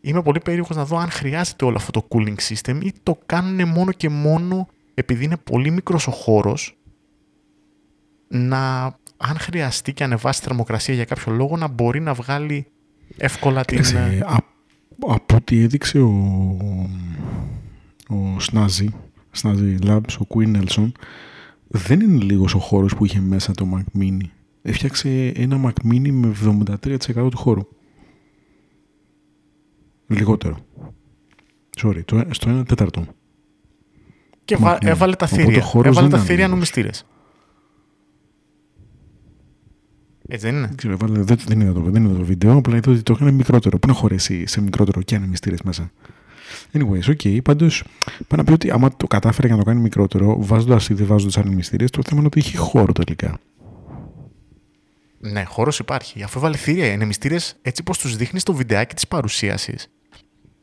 [0.00, 3.68] είμαι πολύ περίεργος να δω αν χρειάζεται όλο αυτό το cooling system ή το κάνουν
[3.68, 6.78] μόνο και μόνο επειδή είναι πολύ μικρός ο χώρος
[8.28, 8.84] να
[9.16, 12.66] αν χρειαστεί και ανεβάσει θερμοκρασία για κάποιο λόγο να μπορεί να βγάλει
[13.16, 13.96] εύκολα την...
[13.96, 14.20] Ε,
[15.06, 16.12] από ό,τι έδειξε ο,
[18.08, 18.88] ο Σνάζι,
[19.30, 20.90] Σνάζι Labs, ο Queen Nelson,
[21.68, 24.28] δεν είναι λίγος ο χώρος που είχε μέσα το Mac Mini.
[24.62, 27.68] Έφτιαξε ένα Mac Mini με 73% του χώρου.
[30.06, 30.56] Λιγότερο.
[31.82, 33.06] Sorry, το, στο 1 τέταρτο.
[34.44, 35.64] Και βα, έβαλε τα θήρια.
[35.84, 37.06] Έβαλε τα θήρια νομιστήρες.
[40.28, 42.76] Έτσι δεν είναι; Δεν ξέρω, βάλε, δεν, δεν, είδα το, δεν είδα το βίντεο, απλά
[42.76, 43.78] είδα ότι το έκανε μικρότερο.
[43.78, 45.90] Πού να χωρέσει σε μικρότερο και ανεμιστήρε μέσα.
[46.72, 47.42] Anyways, ok.
[47.42, 47.84] Πάντως,
[48.26, 51.38] πάνω να πει ότι άμα το κατάφερε να το κάνει μικρότερο, βάζοντας ή δεν βάζοντας
[51.38, 53.38] ανεμιστήρε, το θέμα είναι ότι έχει χώρο τελικά.
[55.20, 56.22] Ναι, χώρος υπάρχει.
[56.22, 59.88] Αφού έβαλε θήρια οι ανεμιστήρε, έτσι πως τους δείχνεις στο βιντεάκι της παρουσίασης,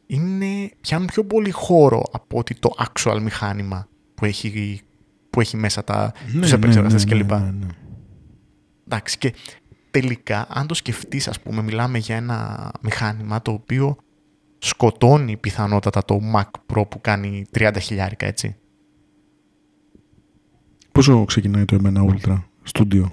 [0.08, 4.82] είναι, πιάνουν πιο πολύ χώρο από ότι το actual μηχάνημα που έχει,
[5.30, 7.32] που έχει μέσα τα, ναι, τους επεξεργαστές ναι, ναι, κλπ.
[7.32, 7.68] ναι, ναι, ναι.
[8.88, 9.34] Εντάξει, και
[9.92, 13.98] τελικά, αν το σκεφτείς, ας πούμε, μιλάμε για ένα μηχάνημα το οποίο
[14.68, 18.56] σκοτώνει πιθανότατα το Mac Pro που κάνει 30 χιλιάρικα, έτσι.
[20.92, 23.04] Πόσο ξεκινάει το M1 Ultra Studio?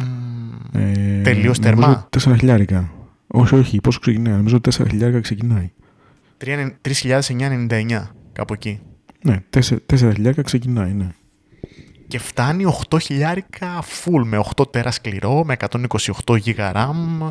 [0.00, 2.08] Mm, ε, τελείως τερμά.
[2.18, 2.92] 4 χιλιάρικα.
[3.26, 3.80] Όχι, όχι.
[3.80, 4.36] Πόσο ξεκινάει.
[4.36, 5.72] Νομίζω 4 χιλιάρικα ξεκινάει.
[6.44, 8.80] 3.999, κάπου εκεί.
[9.24, 11.14] Ναι, 4 χιλιάρικα ξεκινάει, ναι
[12.12, 17.30] και φτάνει 8 χιλιάρικα full με 8 τέρα σκληρό, με 128 GB RAM.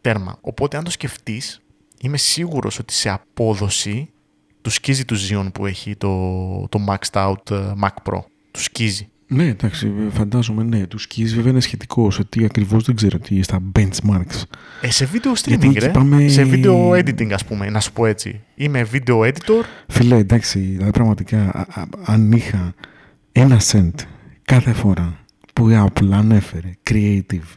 [0.00, 0.38] Τέρμα.
[0.40, 1.60] Οπότε αν το σκεφτείς,
[2.00, 4.10] είμαι σίγουρος ότι σε απόδοση
[4.62, 8.20] του σκίζει του Xeon που έχει το, το Maxed Out ε, Mac Pro.
[8.50, 9.08] Του σκίζει.
[9.30, 10.86] Ναι, εντάξει, φαντάζομαι, ναι.
[10.86, 14.42] Του σκίζει βέβαια είναι σχετικό, ότι ακριβώς δεν ξέρω τι στα benchmarks.
[14.80, 15.88] Ε, σε video streaming, ρε.
[15.88, 16.28] Πάμε...
[16.28, 18.40] Σε video editing, ας πούμε, να σου πω έτσι.
[18.54, 19.64] Είμαι video editor.
[19.88, 21.66] Φίλε, εντάξει, δηλαδή πραγματικά,
[22.04, 22.74] αν είχα
[23.32, 23.94] ένα cent
[24.44, 27.56] κάθε φορά που η Apple ανέφερε creative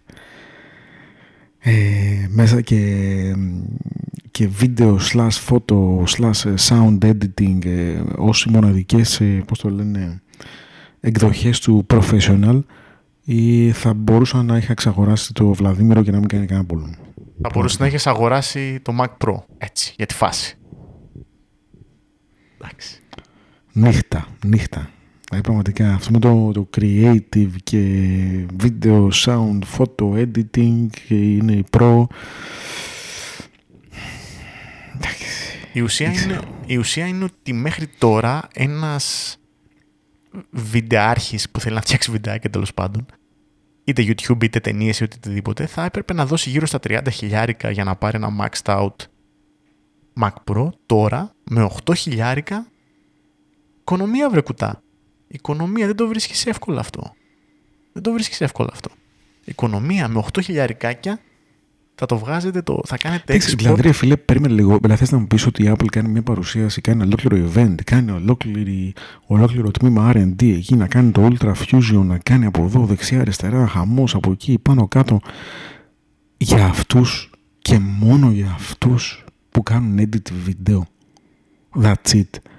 [1.64, 3.36] ε, μέσα και,
[4.32, 10.22] και βίντεο slash photo slash sound editing ε, ως οι μοναδικές ε, πώς το λένε,
[11.00, 12.62] εκδοχές του professional
[13.24, 16.96] ή θα μπορούσα να είχα εξαγοράσει το Βλαδίμηρο και να μην κάνει κανένα πόλεμο.
[17.42, 20.58] Θα μπορούσες να έχεις αγοράσει το Mac Pro, έτσι, για τη φάση.
[22.58, 23.00] Εντάξει.
[23.74, 24.90] Νύχτα, νύχτα.
[25.32, 27.80] Δηλαδή πραγματικά αυτό με το, το creative και
[28.64, 32.04] video, sound, photo editing και είναι η pro.
[35.74, 39.38] Η ουσία, είναι, η ουσία είναι ότι μέχρι τώρα ένας
[40.50, 43.06] βιντεάρχης που θέλει να φτιάξει βιντεάκια τέλος πάντων
[43.84, 47.84] είτε YouTube είτε ταινίες είτε οτιδήποτε, θα έπρεπε να δώσει γύρω στα 30 χιλιάρικα για
[47.84, 48.96] να πάρει ένα maxed out
[50.22, 50.70] Mac Pro.
[50.86, 52.68] Τώρα, με 8 χιλιάρικα,
[53.80, 54.84] οικονομία βρε κουτά.
[55.32, 57.14] Οικονομία δεν το βρίσκεις εύκολα αυτό.
[57.94, 58.90] Δεν το βρίσκεις εύκολα αυτό.
[59.44, 61.20] Οικονομία με 8 χιλιαρικάκια
[61.96, 63.58] θα το βγάζετε, το, θα κάνετε export.
[63.58, 64.78] Δηλαδή, φίλε, περίμενε λίγο.
[64.82, 67.76] Δηλαδή, θες να μου πεις ότι η Apple κάνει μια παρουσίαση, κάνει ένα ολόκληρο event,
[67.84, 68.94] κάνει ολόκληρη,
[69.26, 73.68] ολόκληρο τμήμα RD εκεί, να κάνει το Ultra Fusion, να κάνει από εδώ δεξιά, αριστερά,
[73.68, 75.20] χαμός από εκεί, πάνω κάτω.
[76.38, 80.88] Για αυτούς και μόνο για αυτούς που κάνουν edit βίντεο.
[81.82, 82.51] That's it.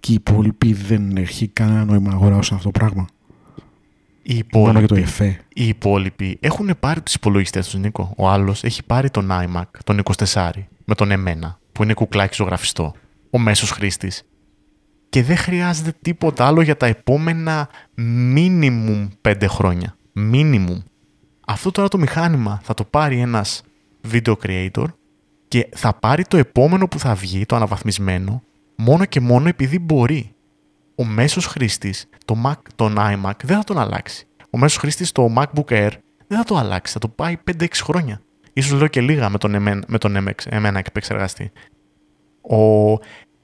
[0.00, 3.06] Και οι υπόλοιποι δεν έχει κανένα νόημα να αγοράσουν αυτό το πράγμα.
[4.22, 5.06] Οι υπόλοιποι,
[5.54, 8.14] οι υπόλοιποι έχουν πάρει τους υπολογιστές τους, Νίκο.
[8.16, 10.50] Ο άλλος έχει πάρει τον iMac, τον 24,
[10.84, 12.94] με τον εμένα, που είναι κουκλάκι ζωγραφιστό.
[13.30, 14.22] Ο μέσος χρήστης.
[15.08, 17.68] Και δεν χρειάζεται τίποτα άλλο για τα επόμενα
[18.34, 19.96] minimum 5 χρόνια.
[20.32, 20.82] Minimum.
[21.46, 23.62] Αυτό τώρα το μηχάνημα θα το πάρει ένας
[24.12, 24.86] video creator
[25.48, 28.42] και θα πάρει το επόμενο που θα βγει, το αναβαθμισμένο,
[28.80, 30.34] μόνο και μόνο επειδή μπορεί
[30.94, 34.26] ο μέσος χρήστης, το Mac, τον iMac, δεν θα τον αλλάξει.
[34.50, 35.90] Ο μέσος χρήστης, το MacBook Air,
[36.26, 36.92] δεν θα το αλλάξει.
[36.92, 38.20] Θα το πάει 5-6 χρόνια.
[38.52, 41.52] Ίσως λέω και λίγα με τον, εμένα, με τον MX, εμένα επεξεργαστή.
[42.40, 42.90] Ο,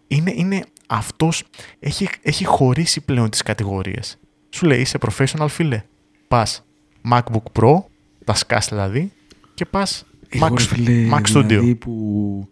[0.06, 1.44] είναι, είναι αυτός,
[1.78, 4.18] έχει, έχει χωρίσει πλέον τις κατηγορίες.
[4.50, 5.82] Σου λέει είσαι professional φίλε.
[6.28, 6.64] Πας
[7.10, 7.82] MacBook Pro,
[8.24, 9.12] τα σκάς δηλαδή,
[9.54, 10.06] και πας
[10.40, 11.46] Mac, φίλε, Mac Studio.
[11.46, 12.48] Δηλαδή που,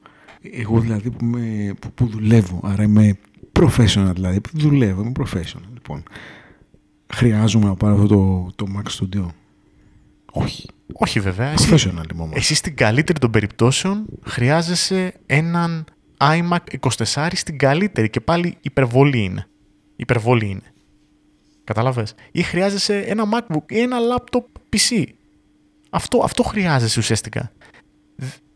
[0.52, 3.18] εγώ δηλαδή που, με, που, που δουλεύω, άρα είμαι
[3.60, 5.68] professional δηλαδή, δουλεύω, είμαι professional.
[5.72, 6.02] Λοιπόν,
[7.14, 9.26] χρειάζομαι να πάρω αυτό το, το Mac Studio;
[10.32, 10.68] Όχι.
[10.92, 11.54] Όχι βέβαια.
[11.54, 15.84] Professional είμαι Εσύ στην καλύτερη των περιπτώσεων χρειάζεσαι έναν
[16.18, 16.58] iMac
[17.14, 19.46] 24 στην καλύτερη και πάλι υπερβολή είναι.
[19.96, 20.72] Υπερβολή είναι.
[21.64, 22.14] Κατάλαβες.
[22.32, 25.04] Ή χρειάζεσαι ένα MacBook ή ένα laptop PC.
[25.90, 27.52] Αυτό, αυτό χρειάζεσαι ουσιαστικά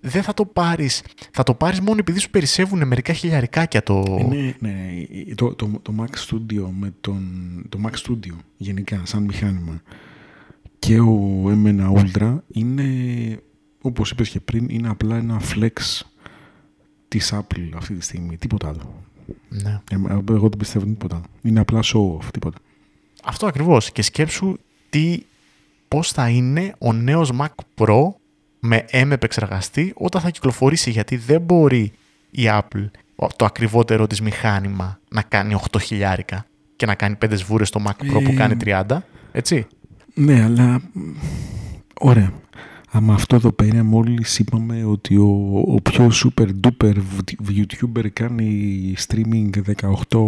[0.00, 1.02] δεν θα το πάρεις.
[1.30, 4.02] Θα το πάρεις μόνο επειδή σου περισσεύουν μερικά χιλιαρικάκια το...
[4.28, 5.04] Ναι, ναι.
[5.34, 7.22] Το, το, το Mac Studio με τον...
[7.68, 9.82] Το Mac Studio γενικά σαν μηχάνημα
[10.78, 12.84] και ο M1 Ultra είναι,
[13.80, 16.02] όπως είπες και πριν, είναι απλά ένα flex
[17.08, 18.36] της Apple αυτή τη στιγμή.
[18.36, 19.02] Τίποτα άλλο.
[19.48, 19.80] Ναι.
[19.90, 19.94] Ε,
[20.30, 22.58] εγώ δεν πιστεύω τίποτα Είναι απλά show off, τίποτα.
[23.24, 23.92] Αυτό ακριβώς.
[23.92, 24.56] Και σκέψου
[24.90, 25.22] τι,
[25.88, 28.12] πώς θα είναι ο νέος Mac Pro
[28.60, 31.92] με M επεξεργαστή όταν θα κυκλοφορήσει γιατί δεν μπορεί
[32.30, 32.90] η Apple
[33.36, 37.90] το ακριβότερο της μηχάνημα να κάνει 8 χιλιάρικα και να κάνει 5 σβούρες στο Mac
[37.90, 38.82] Pro που κάνει 30,
[39.32, 39.66] έτσι;
[40.14, 40.80] Ναι, αλλά
[42.00, 42.32] ωραία.
[42.90, 46.94] Αλλά αυτό εδώ πέρα μόλις είπαμε ότι ο, ο πιο super duper
[47.48, 49.50] YouTuber κάνει streaming
[50.10, 50.18] 18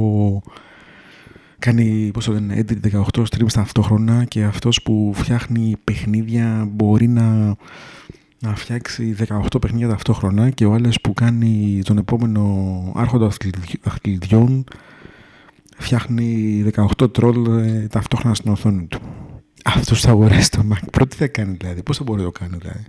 [1.60, 7.56] κάνει, πώς το λένε, edit 18 streams ταυτόχρονα και αυτός που φτιάχνει παιχνίδια μπορεί να
[8.40, 13.30] να φτιάξει 18 παιχνίδια ταυτόχρονα και ο άλλος που κάνει τον επόμενο άρχοντα
[13.82, 14.64] δαχτυλιδιών
[15.76, 16.64] φτιάχνει
[16.98, 19.00] 18 τρόλ ε, ταυτόχρονα στην οθόνη του.
[19.64, 22.32] Αυτός θα αγοράσει το Mac Pro, τι θα κάνει δηλαδή, πώς θα μπορεί να το
[22.32, 22.84] κάνει δηλαδή;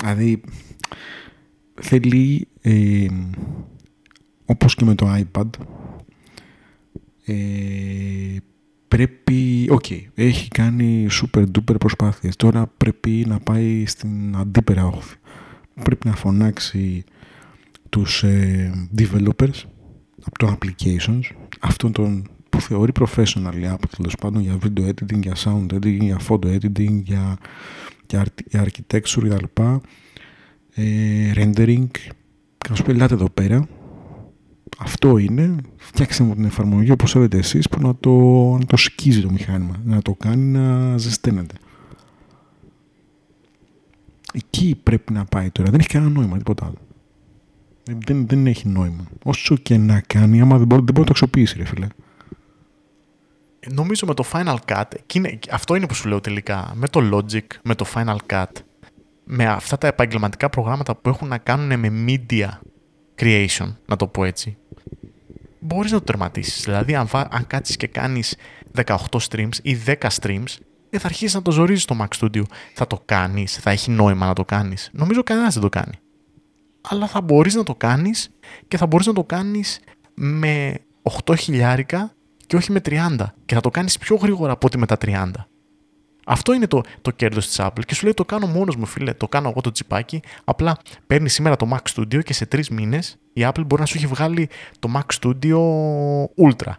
[0.00, 0.40] Δηλαδή,
[1.80, 3.06] θέλει, ε,
[4.44, 5.48] όπως και με το iPad,
[7.24, 7.34] ε,
[8.88, 12.36] πρέπει, OK, okay, έχει κάνει super duper προσπάθειες.
[12.36, 15.16] Τώρα πρέπει να πάει στην αντίπερα όχθη.
[15.82, 17.04] Πρέπει να φωνάξει
[17.88, 19.62] τους ε, developers
[20.24, 21.20] από το applications,
[21.60, 26.20] αυτόν τον που θεωρεί professional app, τέλος πάντων για video editing, για sound editing, για
[26.28, 27.38] photo editing, για,
[28.06, 29.62] για, για architecture κτλ.
[30.74, 31.86] Ε, rendering.
[32.58, 33.68] Και να σου πει, ελάτε εδώ πέρα,
[34.78, 38.10] αυτό είναι, φτιάξτε μου την εφαρμογή όπως θέλετε εσείς που να το,
[38.58, 41.54] να το σκίζει το μηχάνημα, να το κάνει να ζεσταίνεται.
[44.32, 45.70] Εκεί πρέπει να πάει τώρα.
[45.70, 46.78] Δεν έχει κανένα νόημα, τίποτα άλλο.
[48.06, 49.04] Δεν, δεν έχει νόημα.
[49.24, 51.86] Όσο και να κάνει, άμα δεν μπορεί, δεν μπορεί να το αξιοποιήσει, ρε φίλε.
[53.72, 54.84] Νομίζω με το Final Cut,
[55.50, 58.44] αυτό είναι που σου λέω τελικά, με το Logic, με το Final Cut,
[59.24, 62.48] με αυτά τα επαγγελματικά προγράμματα που έχουν να κάνουν με media
[63.18, 64.56] creation, να το πω έτσι,
[65.60, 66.64] μπορείς να το τερματίσεις.
[66.64, 68.36] Δηλαδή, αν, αν κάτσεις και κάνεις
[68.74, 68.94] 18
[69.30, 70.56] streams ή 10 streams,
[70.90, 72.42] ε, θα αρχίσεις να το ζορίζεις στο Mac Studio.
[72.74, 74.90] Θα το κάνεις, θα έχει νόημα να το κάνεις.
[74.92, 75.94] Νομίζω κανένας δεν το κάνει.
[76.80, 78.30] Αλλά θα μπορείς να το κάνεις
[78.68, 79.80] και θα μπορείς να το κάνεις
[80.14, 80.78] με
[81.24, 82.12] 8 χιλιάρικα
[82.46, 83.34] και όχι με 30.
[83.44, 85.47] Και θα το κάνεις πιο γρήγορα από ότι με τα 30.
[86.30, 87.84] Αυτό είναι το, το κέρδος της Apple.
[87.86, 89.12] Και σου λέει: Το κάνω μόνος μου, φίλε.
[89.12, 90.20] Το κάνω εγώ το τσιπάκι.
[90.44, 93.96] Απλά παίρνει σήμερα το Mac Studio και σε τρεις μήνες η Apple μπορεί να σου
[93.96, 95.58] έχει βγάλει το Mac Studio
[96.46, 96.72] Ultra.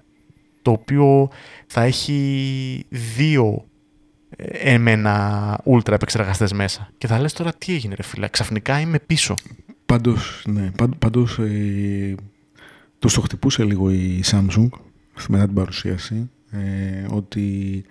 [0.62, 1.30] Το οποίο
[1.68, 3.66] θα έχει δύο
[4.38, 6.92] ε, με ένα ultra επεξεργαστές μέσα.
[6.98, 9.34] Και θα λες τώρα τι έγινε ρε φίλε, ξαφνικά είμαι πίσω.
[9.86, 12.16] Πάντως, ναι, πάντως ε,
[13.00, 14.70] τους το χτυπούσε λίγο η Samsung
[15.28, 17.84] μετά την παρουσίαση ε, ότι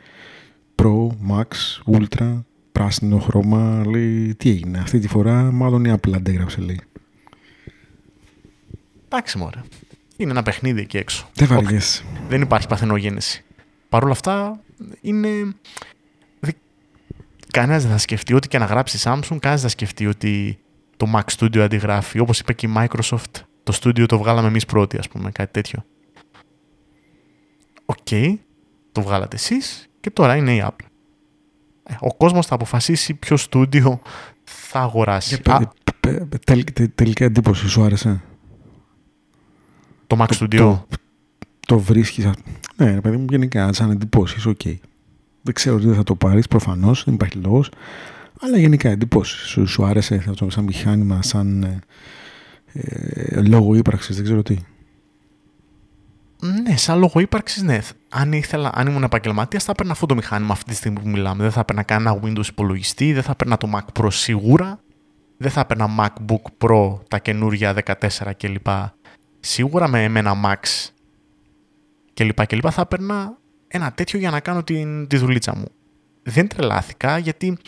[0.83, 1.47] Pro, Max,
[1.93, 4.79] Ultra, πράσινο χρώμα, λέει τι έγινε.
[4.79, 6.81] Αυτή τη φορά μάλλον η Apple αντέγραψε λέει.
[9.05, 9.61] Εντάξει μωρέ.
[10.17, 11.29] Είναι ένα παιχνίδι εκεί έξω.
[11.35, 12.05] Δεν βαριέσαι.
[12.29, 13.45] Δεν υπάρχει παθενογέννηση.
[13.89, 14.61] Παρ' όλα αυτά
[15.01, 15.29] είναι...
[17.51, 20.59] Κανένας δεν θα σκεφτεί ότι και να γράψει Samsung, κανένας δεν θα σκεφτεί ότι
[20.97, 22.19] το Mac Studio αντιγράφει.
[22.19, 25.85] Όπως είπε και η Microsoft, το Studio το βγάλαμε εμείς πρώτοι, ας πούμε, κάτι τέτοιο.
[27.85, 28.35] OK, okay,
[28.93, 30.87] το βγάλατε εσείς και τώρα είναι η Apple.
[31.83, 33.99] Ε, ο κόσμος θα αποφασίσει ποιο Studio
[34.45, 35.41] θα αγοράσει.
[36.95, 38.23] τελικά εντύπωση σου άρεσε;
[40.07, 40.57] Το Mac Studio.
[40.57, 40.87] Το,
[41.67, 42.31] το βρίσκεις.
[42.77, 44.61] Ναι, παιδί μου, γενικά, σαν εντυπώσεις, OK.
[44.65, 44.77] Okay.
[45.43, 47.71] Δεν ξέρω τι θα το πάρεις, προφανώς, δεν υπάρχει λόγος.
[48.41, 49.39] Αλλά γενικά εντυπώσεις.
[49.39, 51.81] Σου, σου άρεσε αυτό σαν μηχάνημα, σαν ε,
[52.73, 54.57] ε, λόγο ύπαρξης, δεν ξέρω τι.
[56.41, 57.79] Ναι, σαν λόγο ύπαρξης, ναι.
[58.09, 61.43] Αν, ήθελα, αν ήμουν επαγγελματίας, θα έπαιρνα αυτό το μηχάνημα αυτή τη στιγμή που μιλάμε.
[61.43, 64.81] Δεν θα έπαιρνα κανένα Windows υπολογιστή, δεν θα έπαιρνα το Mac Pro σίγουρα.
[65.37, 67.95] Δεν θα έπαιρνα MacBook Pro τα καινούρια 14
[68.37, 68.67] κλπ.
[69.41, 70.89] Σίγουρα με ένα Max
[72.15, 72.47] κλπ.
[72.47, 72.67] κλπ.
[72.71, 75.69] θα έπαιρνα ένα τέτοιο για να κάνω την, τη δουλίτσα μου.
[76.23, 77.59] Δεν τρελάθηκα γιατί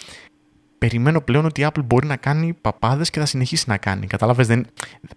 [0.78, 4.06] περιμένω πλέον ότι η Apple μπορεί να κάνει παπάδες και θα συνεχίσει να κάνει.
[4.06, 4.66] Κατάλαβες, δεν,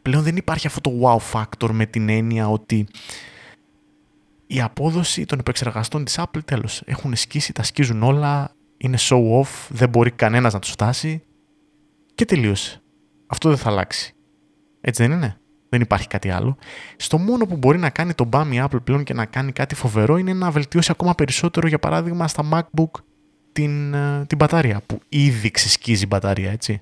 [0.02, 2.88] πλέον δεν υπάρχει αυτό το wow factor με την έννοια ότι
[4.54, 6.82] η απόδοση των επεξεργαστών της Apple τέλος.
[6.86, 11.24] Έχουν σκίσει, τα σκίζουν όλα, είναι show off, δεν μπορεί κανένας να τους φτάσει
[12.16, 12.82] και τελείωσε.
[13.28, 14.16] Αυτό δεν θα αλλάξει.
[14.82, 15.38] Έτσι δεν είναι;
[15.70, 16.58] Δεν υπάρχει κάτι άλλο.
[16.96, 19.76] Στο μόνο που μπορεί να κάνει το BAM η Apple πλέον και να κάνει κάτι
[19.76, 23.02] φοβερό είναι να βελτιώσει ακόμα περισσότερο, για παράδειγμα, στα MacBook
[23.52, 26.82] την, ε, την μπαταρία, που ήδη ξεσκίζει η μπαταρία, έτσι.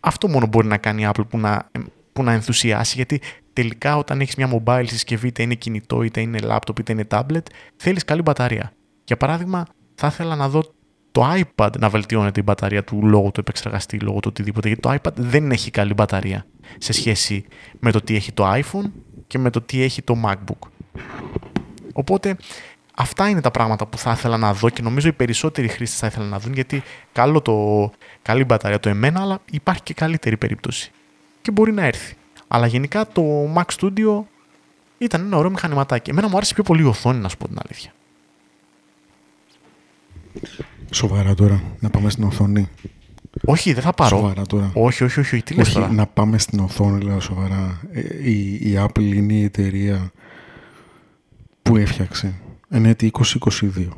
[0.00, 1.70] Αυτό μόνο μπορεί να κάνει η Apple που να,
[2.12, 3.20] που να ενθουσιάσει, γιατί
[3.54, 7.42] τελικά όταν έχεις μια mobile συσκευή, είτε είναι κινητό, είτε είναι laptop, είτε είναι tablet,
[7.76, 8.72] θέλεις καλή μπαταρία.
[9.04, 10.62] Για παράδειγμα, θα ήθελα να δω
[11.12, 14.68] το iPad να βελτιώνεται η μπαταρία του λόγω του επεξεργαστή, λόγω του οτιδήποτε.
[14.68, 16.46] Γιατί το iPad δεν έχει καλή μπαταρία
[16.78, 17.44] σε σχέση
[17.78, 18.90] με το τι έχει το iPhone
[19.26, 20.68] και με το τι έχει το MacBook.
[21.92, 22.36] Οπότε
[22.94, 26.06] αυτά είναι τα πράγματα που θα ήθελα να δω και νομίζω οι περισσότεροι χρήστες θα
[26.06, 27.90] ήθελαν να δουν γιατί καλό το,
[28.22, 30.90] καλή μπαταρία το εμένα, αλλά υπάρχει και καλύτερη περίπτωση.
[31.42, 32.14] Και μπορεί να έρθει.
[32.48, 33.22] Αλλά γενικά το
[33.56, 34.22] Mac Studio
[34.98, 36.10] ήταν ένα ωραίο μηχανηματάκι.
[36.10, 37.92] Εμένα μου άρεσε πιο πολύ η οθόνη, να σου πω την αλήθεια.
[40.90, 42.68] Σοβαρά τώρα, να πάμε στην οθόνη.
[43.44, 44.16] Όχι, δεν θα πάρω.
[44.16, 44.70] Σοβαρά τώρα.
[44.74, 45.42] Όχι, όχι, όχι.
[45.42, 47.80] Τι λες όχι, τώρα; να πάμε στην οθόνη, λέω σοβαρά.
[47.92, 50.12] Ε, η, η Apple είναι η εταιρεία
[51.62, 52.34] που έφτιαξε
[52.68, 53.12] εν έτη
[53.50, 53.88] 2022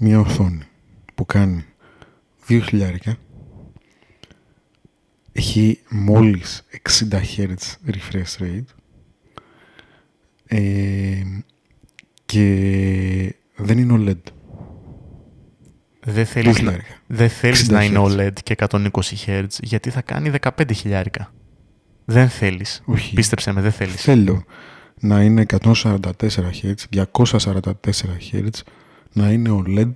[0.00, 0.62] μια οθόνη
[1.14, 1.64] που κάνει
[2.48, 3.16] 2 χιλιάρικα
[5.36, 6.66] έχει μόλις
[7.10, 8.64] 60 Hz refresh rate
[10.46, 11.22] ε,
[12.26, 14.32] και δεν είναι OLED.
[16.06, 18.88] Δεν θέλεις, να, δεν θέλεις να είναι OLED και 120
[19.26, 21.32] Hz γιατί θα κάνει 15 χιλιάρικα.
[22.04, 22.82] Δεν θέλεις.
[22.84, 23.14] Όχι.
[23.14, 24.02] Πίστεψε με, δεν θέλεις.
[24.02, 24.44] Θέλω
[25.00, 26.00] να είναι 144
[26.62, 26.74] Hz,
[27.12, 27.72] 244
[28.32, 28.48] Hz,
[29.12, 29.92] να είναι OLED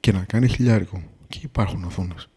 [0.00, 1.02] και να κάνει χιλιάρικο.
[1.28, 2.28] Και υπάρχουν οθόνες.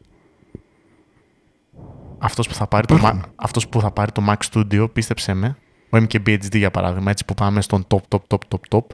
[2.26, 5.58] Αυτός που, θα πάρει το, αυτός που θα πάρει το Mac Studio, πίστεψέ με,
[5.90, 8.86] ο MKB HD για παράδειγμα, έτσι που πάμε στον top, top, top, top, top,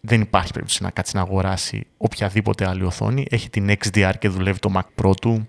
[0.00, 3.26] δεν υπάρχει περίπτωση να κάτσει να αγοράσει οποιαδήποτε άλλη οθόνη.
[3.30, 5.48] Έχει την XDR και δουλεύει το Mac Pro του.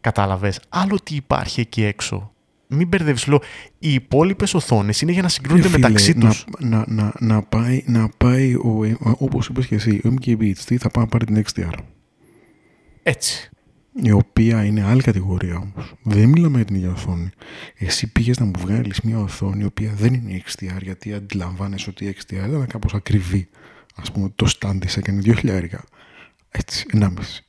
[0.00, 0.60] Κατάλαβες.
[0.68, 2.32] Άλλο τι υπάρχει εκεί έξω.
[2.66, 3.42] Μην μπερδεύεις, λέω,
[3.78, 6.44] οι υπόλοιπες οθόνες είναι για να συγκρούνται ε, μεταξύ τους.
[6.58, 10.90] Να, να, να, πάει, να πάει ο, όπως είπες και εσύ, ο MKB HD θα
[10.90, 11.78] πάει να πάρει την XDR.
[13.02, 13.50] Έτσι
[13.92, 15.94] η οποία είναι άλλη κατηγορία όμως.
[16.02, 17.30] Δεν μιλάμε για την ίδια οθόνη.
[17.78, 22.04] Εσύ πήγες να μου βγάλεις μια οθόνη η οποία δεν είναι XDR, γιατί αντιλαμβάνεσαι ότι
[22.04, 23.48] η XDR ήταν κάπως ακριβή.
[23.94, 25.64] Α πούμε, το stand της έκανε 2.000.
[26.50, 27.42] Έτσι, 1,5.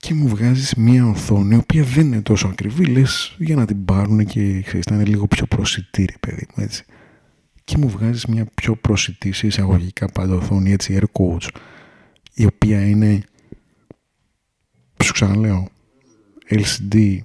[0.00, 3.84] Και μου βγάζεις μια οθόνη η οποία δεν είναι τόσο ακριβή, λες για να την
[3.84, 6.84] πάρουν και ξέρεις, να είναι λίγο πιο προσιτή, παιδί μου, έτσι.
[7.64, 11.48] Και μου βγάζεις μια πιο προσιτή σε εισαγωγικά πάντα οθόνη, έτσι, air coach,
[12.34, 13.22] η οποία είναι
[15.04, 15.68] σου ξαναλέω,
[16.50, 17.18] LCD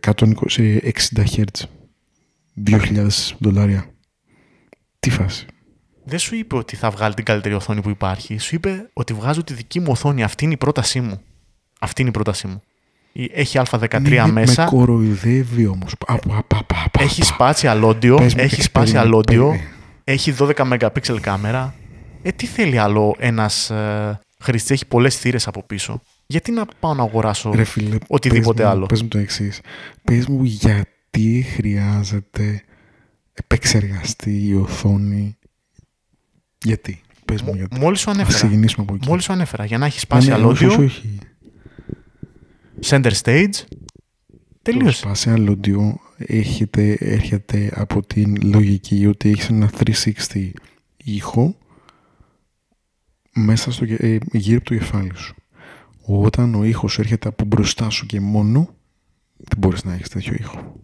[0.00, 1.44] 120, 60 Hz,
[2.66, 3.06] 2.000
[3.38, 3.90] δολάρια.
[4.98, 5.46] Τι φάση.
[6.04, 8.38] Δεν σου είπε ότι θα βγάλει την καλύτερη οθόνη που υπάρχει.
[8.38, 10.22] Σου είπε ότι βγάζω τη δική μου οθόνη.
[10.22, 11.20] Αυτή είναι η πρότασή μου.
[11.80, 12.62] Αυτή είναι η πρότασή μου.
[13.12, 14.62] Έχει Α13 ναι, μέσα.
[14.62, 15.94] Με κοροϊδεύει όμως.
[16.98, 18.28] Έχει σπάσει αλόντιο.
[18.36, 19.60] Έχει σπάσει αλόντιο.
[20.04, 21.74] Έχει 12 MP κάμερα.
[22.22, 26.00] Ε, τι θέλει άλλο ένας ε, χρήστης, έχει πολλές θύρες από πίσω.
[26.26, 29.60] Γιατί να πάω να αγοράσω Ρε φίλε, οτιδήποτε πες μου, άλλο; Πες μου το εξής.
[30.04, 32.62] Πες μου γιατί χρειάζεται
[33.32, 35.36] επεξεργαστή η οθόνη.
[36.64, 37.00] Γιατί.
[37.24, 37.78] Πες μου Μ- γιατί.
[37.78, 38.36] Μόλις σου Ας ανέφερα.
[38.38, 39.08] ξεκινήσουμε από εκεί.
[39.08, 39.64] Μόλις σου ανέφερα.
[39.64, 41.18] Για να έχεις Ναι, spatial ναι, όχι, audio, όχι, όχι.
[42.86, 43.48] center stage.
[44.62, 45.10] Το Τελείωσε.
[45.14, 50.50] spatial audio έχετε, έρχεται από την λογική ότι έχεις ένα 360
[50.96, 51.56] ήχο
[53.34, 55.34] μέσα στο, κε- ε, γύρω από το κεφάλι σου.
[56.08, 58.68] Όταν ο ήχος έρχεται από μπροστά σου και μόνο,
[59.36, 60.80] δεν μπορείς να έχεις τέτοιο ήχο.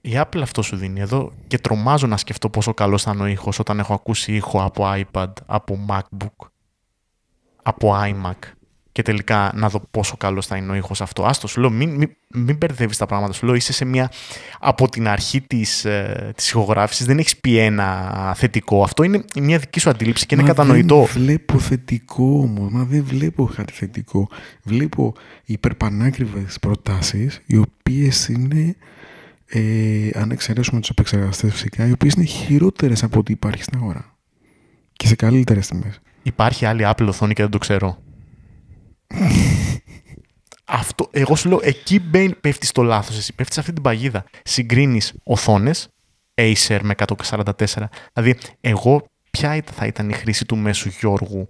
[0.00, 3.26] Η Apple αυτό σου δίνει εδώ και τρομάζω να σκεφτώ πόσο καλός θα είναι ο
[3.26, 6.48] ήχος όταν έχω ακούσει ήχο από iPad, από MacBook,
[7.62, 8.52] από iMac
[8.94, 11.24] και τελικά να δω πόσο καλός θα είναι ο ήχος αυτό.
[11.24, 13.32] Άστο, σου λέω, μην, μην, μην μπερδεύεις τα πράγματα.
[13.32, 14.10] Σου λέω, είσαι σε μια,
[14.60, 18.82] από την αρχή της, ε, της ηχογράφησης δεν έχεις πει ένα θετικό.
[18.82, 20.96] Αυτό είναι μια δική σου αντίληψη και είναι Μα κατανοητό.
[20.96, 24.28] Δεν βλέπω θετικό όμως, μα δεν βλέπω κάτι θετικό.
[24.62, 25.14] Βλέπω
[25.44, 28.76] υπερπανάκριβες προτάσεις, οι οποίες είναι,
[29.46, 29.60] ε,
[30.14, 34.16] αν εξαιρέσουμε τους επεξεργαστές φυσικά, οι οποίες είναι χειρότερες από ό,τι υπάρχει στην αγορά.
[34.92, 36.00] Και σε καλύτερες τιμές.
[36.22, 38.02] Υπάρχει άλλη Apple οθόνη και δεν το ξέρω.
[40.64, 43.16] Αυτό, εγώ σου λέω, εκεί μπαίνει, πέφτεις στο λάθος.
[43.18, 44.24] Εσύ πέφτεις σε αυτή την παγίδα.
[44.44, 45.88] Συγκρίνεις οθόνες,
[46.34, 47.88] Acer με 144.
[48.12, 51.48] Δηλαδή, εγώ ποια ήταν- θα ήταν η χρήση του μέσου Γιώργου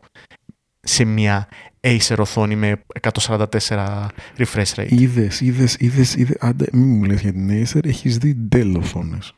[0.81, 1.49] σε μια
[1.81, 7.33] Acer οθόνη με 144 refresh rate; Είδες, είδες, είδες, είδες, άντε μην μου λες για
[7.33, 9.35] την Acer, έχεις δει Dell οθόνες.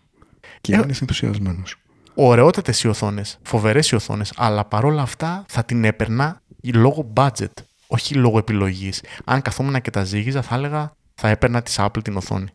[0.60, 1.76] Και Ε, είσαι ενθουσιασμένος.
[2.14, 6.42] Ωραιότατες οι οθόνες, φοβερές οι οθόνες, αλλά παρόλα αυτά θα την έπαιρνα
[6.74, 7.52] λόγω budget,
[7.86, 9.02] όχι λόγω επιλογής.
[9.24, 12.46] Αν καθόμουν και τα ζήγιζα, θα έλεγα θα έπαιρνα της Apple την οθόνη.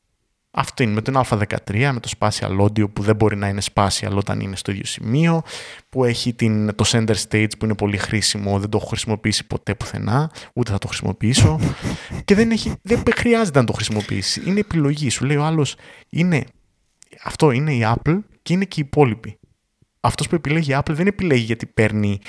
[0.54, 4.12] Αυτό είναι με τον Α13, με το spatial audio που δεν μπορεί να είναι spatial
[4.14, 5.42] όταν είναι στο ίδιο σημείο,
[5.90, 9.76] που έχει την, το center stage που είναι πολύ χρήσιμο, δεν το έχω χρησιμοποιήσει ποτέ
[9.76, 11.60] πουθενά, ούτε θα το χρησιμοποιήσω
[12.26, 14.42] και δεν, έχει, δεν χρειάζεται να το χρησιμοποιήσει.
[14.46, 15.10] Είναι επιλογή.
[15.10, 15.76] Σου λέει ο άλλος,
[16.10, 16.44] είναι,
[17.24, 19.40] αυτό είναι η Apple και είναι και οι υπόλοιποι
[20.02, 22.20] αυτός που επιλέγει η Apple δεν επιλέγει γιατί παίρνει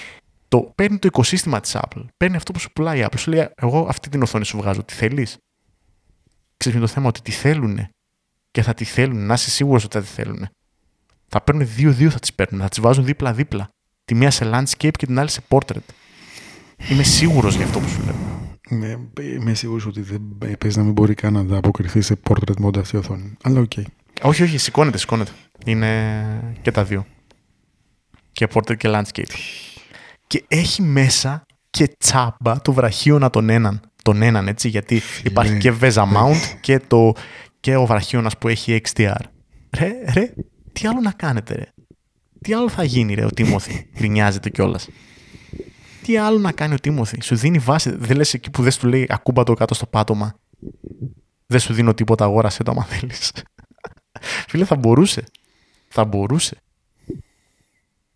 [0.53, 2.05] το, παίρνει το οικοσύστημα της Apple.
[2.17, 3.19] Παίρνει αυτό που σου πουλάει η Apple.
[3.19, 4.85] Σου λέει, εγώ αυτή την οθόνη σου βγάζω.
[4.85, 5.39] Τι θέλεις;
[6.57, 7.89] Ξέρεις με το θέμα ότι τη θέλουν
[8.51, 9.27] και θα τη θέλουν.
[9.27, 10.49] Να είσαι σίγουρος ότι θα τη θέλουν.
[11.29, 12.61] Θα παίρνουν δύο-δύο θα τις παίρνουν.
[12.61, 13.69] Θα τις βάζουν δίπλα-δίπλα.
[14.05, 15.87] Τη μία σε landscape και την άλλη σε portrait.
[16.91, 18.15] Είμαι σίγουρος για αυτό που σου λέω.
[18.69, 22.79] Ναι, είμαι σίγουρος ότι δεν παίζει να μην μπορεί καν να ανταποκριθεί σε portrait mode
[22.79, 23.37] αυτή η οθόνη.
[23.43, 23.73] Αλλά οκ.
[24.23, 25.33] Όχι, όχι, σηκώνεται, σηκώνεται.
[25.65, 27.07] Είναι και τα δύο.
[28.33, 29.72] Και portrait και landscape.
[30.33, 33.81] Και έχει μέσα και τσάμπα το βραχίωνα τον έναν.
[34.03, 37.13] Τον έναν, έτσι, γιατί υπάρχει και VESA mount και, το,
[37.61, 39.21] και ο βραχίωνας που έχει XDR.
[39.79, 40.35] Ρε, ρε,
[40.73, 41.65] τι άλλο να κάνετε, ρε;
[42.41, 44.89] Τι άλλο θα γίνει, ρε, ο Τίμωθη; Γκρινιάζετε κιόλας.
[46.03, 47.97] Τι άλλο να κάνει ο Τίμωθη; Σου δίνει βάση.
[47.97, 50.35] Δεν λες εκεί που δεν σου λέει ακούμπα το κάτω στο πάτωμα.
[51.47, 53.33] Δεν σου δίνω τίποτα, αγόρασε το άμα θέλεις.
[54.49, 55.25] Φίλε, θα μπορούσε.
[55.89, 56.57] Θα μπορούσε.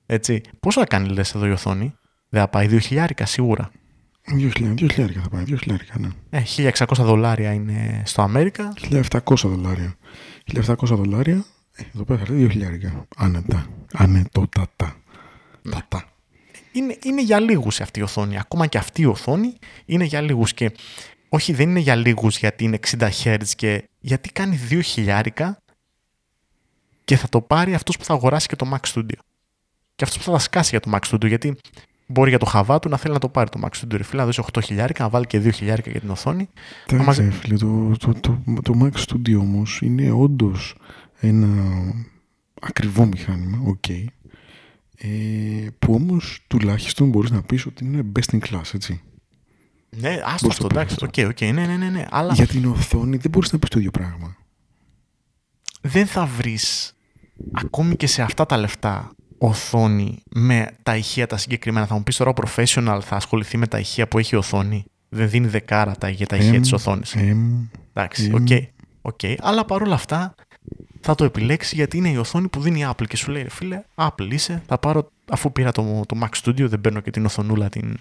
[0.07, 0.41] Έτσι.
[0.61, 1.95] Πόσο θα κάνει, λες, εδώ η οθόνη;
[2.29, 3.71] Δεν θα πάει 2.000 σίγουρα.
[4.31, 6.09] 2.000 2.000 θα πάει, 2.000 ναι.
[6.31, 8.73] Ε, 1.600 δολάρια είναι στο Αμέρικα.
[8.91, 9.97] 1.700 δολάρια.
[10.53, 13.03] 1.700 δολάρια, ε, εδώ πέρα θα λέει 2.000.
[13.17, 13.67] Άνετα.
[13.93, 14.97] Ανετότατα.
[15.71, 16.05] Τατά.
[16.73, 18.39] Είναι, είναι για λίγους αυτή η οθόνη.
[18.39, 20.55] Ακόμα και αυτή η οθόνη είναι για λίγους.
[20.55, 20.73] Και
[21.29, 25.53] όχι, δεν είναι για λίγους γιατί είναι 60 Hz και γιατί κάνει 2.000
[27.05, 29.19] και θα το πάρει αυτός που θα αγοράσει και το Mac Studio.
[29.95, 31.27] Και αυτός που θα τα σκάσει για το Mac Studio.
[31.27, 31.57] Γιατί
[32.07, 33.97] μπορεί για το χαβά του να θέλει να το πάρει το Mac Studio.
[33.97, 36.49] Ρε φίλε, να δώσει 8.000, να βάλει και 2.000 για την οθόνη.
[36.87, 40.75] Εντάξει, μαζε- φίλε, το, το, το, το Mac Studio όμως είναι όντως
[41.21, 41.49] ένα
[42.61, 43.89] ακριβό μηχάνημα, οκ.
[44.99, 49.01] Ε, που όμως τουλάχιστον μπορείς να πεις ότι είναι best in class, έτσι.
[50.01, 50.95] Ναι, άστο Πώς το αυτό, πεις εντάξει.
[51.03, 52.07] αυτό; OK, OK, ναι, ναι, ναι, ναι.
[52.11, 54.37] Αλλά Για την οθόνη δεν μπορείς να πεις το ίδιο πράγμα.
[55.81, 56.95] δεν θα βρεις
[57.53, 61.87] ακόμη και σε αυτά τα λεφτά οθόνη με τα ηχεία τα συγκεκριμένα.
[61.87, 64.85] Θα μου πεις τώρα ο professional θα ασχοληθεί με τα ηχεία που έχει η οθόνη.
[65.09, 67.15] Δεν δίνει δεκάρα τα, για τα ηχεία Εμ, της οθόνης.
[67.15, 68.35] εμ, Εντάξει, εμ.
[68.35, 68.47] OK.
[69.01, 69.21] OK.
[69.39, 70.35] Αλλά παρόλα αυτά
[71.01, 73.51] θα το επιλέξει γιατί είναι η οθόνη που δίνει η Apple και σου λέει, «Ρε
[73.51, 77.25] φίλε, Apple είσαι, θα πάρω, αφού πήρα το, το Mac Studio, δεν παίρνω και την
[77.25, 77.99] οθονούλα την,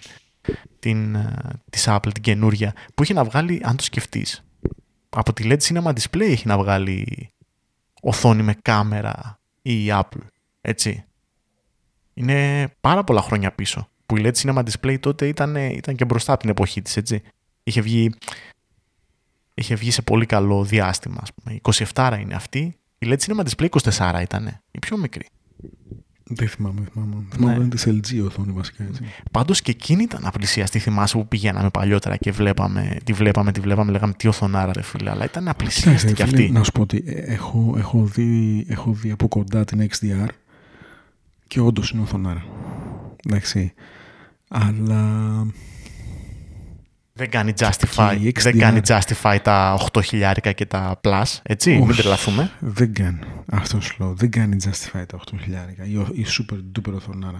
[0.78, 1.34] την, ε,
[1.70, 4.44] της Apple, την καινούρια, που έχει να βγάλει, αν το σκεφτείς,
[5.08, 7.28] από τη LED Cinema Display έχει να βγάλει
[8.02, 10.26] οθόνη με κάμερα η Apple,
[10.60, 11.04] έτσι.
[12.16, 16.32] Είναι πάρα πολλά χρόνια πίσω, που η LED Cinema Display τότε ήταν, ήταν και μπροστά
[16.32, 17.22] από την εποχή της, έτσι.
[17.62, 18.10] Είχε βγει
[19.56, 21.18] είχε βγει σε πολύ καλό διάστημα.
[21.22, 21.60] Ας πούμε.
[21.92, 22.76] 27 είναι αυτή.
[22.98, 24.60] Η LED Cinema Display 24 ήταν.
[24.70, 25.26] Η πιο μικρή.
[26.28, 27.24] Δεν θυμάμαι, θυμάμαι.
[27.32, 27.68] Θυμάμαι ναι.
[27.68, 28.84] της LG οθόνη βασικά.
[28.84, 29.02] Έτσι.
[29.30, 30.78] Πάντως και εκείνη ήταν απλησιαστή.
[30.78, 35.10] Θυμάσαι που πηγαίναμε παλιότερα και βλέπαμε, τη βλέπαμε, τη βλέπαμε, λέγαμε τι οθονάρα ρε φίλε.
[35.10, 36.50] Αλλά ήταν απλησιαστή κι αυτή.
[36.50, 40.28] Να σου πω ότι έχω, έχω, δει, έχω δει από κοντά την XDR
[41.46, 42.44] και όντως είναι οθονάρα.
[43.26, 43.72] Εντάξει.
[44.48, 45.46] Αλλά
[47.12, 52.50] δεν κάνει justify, δεν κάνει justify τα 8.000 και τα plus, έτσι, Όχι, μην τρελαθούμε.
[52.60, 53.18] Δεν κάνει.
[53.46, 54.14] Αυτό σου λέω.
[54.14, 55.36] Δεν κάνει justify τα 8.000
[55.86, 57.38] ή, η super duper οθονάρα.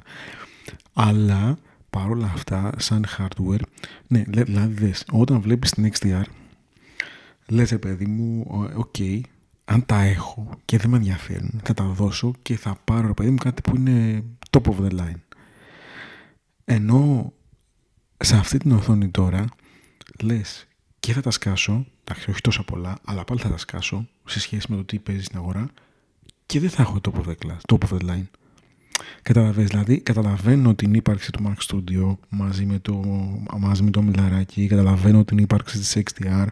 [0.92, 1.58] Αλλά
[1.90, 3.60] παρόλα αυτά, σαν hardware,
[4.06, 6.22] ναι, δηλαδή δες, όταν βλέπεις την XDR,
[7.46, 9.20] λες ρε παιδί μου, OK, okay,
[9.68, 13.30] αν τα έχω και δεν με ενδιαφέρουν, θα τα δώσω και θα πάρω ρε παιδί
[13.30, 15.20] μου κάτι που είναι top of the line.
[16.64, 17.32] Ενώ
[18.16, 19.44] σε αυτή την οθόνη τώρα,
[20.22, 20.66] λες
[21.00, 24.66] και θα τα σκάσω, εντάξει, όχι τόσα πολλά, αλλά πάλι θα τα σκάσω σε σχέση
[24.68, 25.70] με το τι παίζεις στην αγορά
[26.46, 28.26] και δεν θα έχω top of the, class, top of the line.
[29.22, 33.02] Καταλαβαίνεις, δηλαδή καταλαβαίνω την ύπαρξη του Mac Studio μαζί με το,
[33.58, 36.46] μαζί με το μιλαράκι, καταλαβαίνω την ύπαρξη της XDR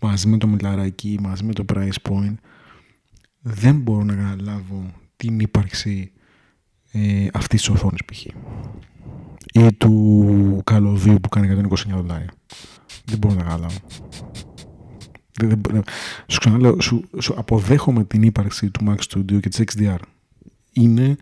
[0.00, 2.34] μαζί με το μιλαράκι, μαζί με το price point.
[3.40, 6.12] Δεν μπορώ να καταλάβω την ύπαρξη
[6.92, 8.24] ε, αυτής της οθόνης π.χ.
[9.52, 12.32] ή του καλωδίου που κάνει 129 δολάρια.
[13.04, 13.78] Δεν μπορώ να καταλάβω.
[15.32, 15.82] Δεν, δεν,
[16.26, 19.98] σου ξαναλέω, σου, σου αποδέχομαι την ύπαρξη του Mac Studio και της XDR.
[20.72, 21.16] Είναι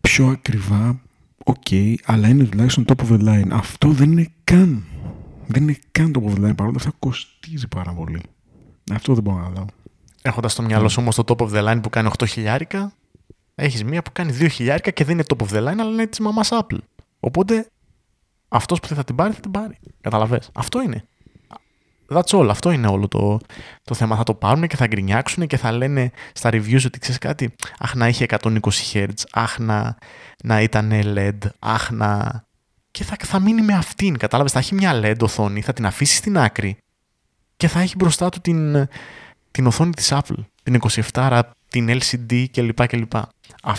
[0.00, 1.00] πιο ακριβά,
[1.44, 3.48] ok, αλλά είναι τουλάχιστον top of the line.
[3.50, 4.84] Αυτό δεν είναι καν.
[5.50, 8.20] Δεν είναι καν top of the line, παρόλο αυτά κοστίζει πάρα πολύ.
[8.92, 9.70] Αυτό δεν μπορώ να καταλάβω.
[10.22, 12.92] Έχοντας στο μυαλό σου όμως το top of the line που κάνει 8 χιλιάρικα,
[13.54, 16.06] έχεις μία που κάνει 2 χιλιάρικα και δεν είναι top of the line, αλλά είναι
[16.06, 16.78] της μαμάς Apple.
[17.20, 17.70] Οπότε
[18.48, 19.78] αυτός που θα την πάρει, θα την πάρει.
[20.00, 20.40] Καταλαβέ.
[20.52, 21.04] Αυτό είναι.
[22.08, 22.46] That's all.
[22.50, 23.38] Αυτό είναι όλο το,
[23.84, 24.16] το θέμα.
[24.16, 27.54] Θα το πάρουν και θα γκρινιάξουν και θα λένε στα reviews ότι ξέρεις κάτι.
[27.78, 28.58] Αχ, να είχε 120
[28.92, 29.08] Hz.
[29.32, 29.96] Αχ, να,
[30.44, 31.38] να ήταν LED.
[31.58, 32.42] Αχ, να.
[32.98, 34.16] Και θα, θα μείνει με αυτήν.
[34.16, 36.76] Κατάλαβες; Θα έχει μια LED οθόνη, θα την αφήσει στην άκρη
[37.56, 38.88] και θα έχει μπροστά του την,
[39.50, 40.44] την οθόνη της Apple.
[40.62, 40.80] Την
[41.12, 42.86] 27, την LCD κλπ.
[42.86, 43.12] κλπ.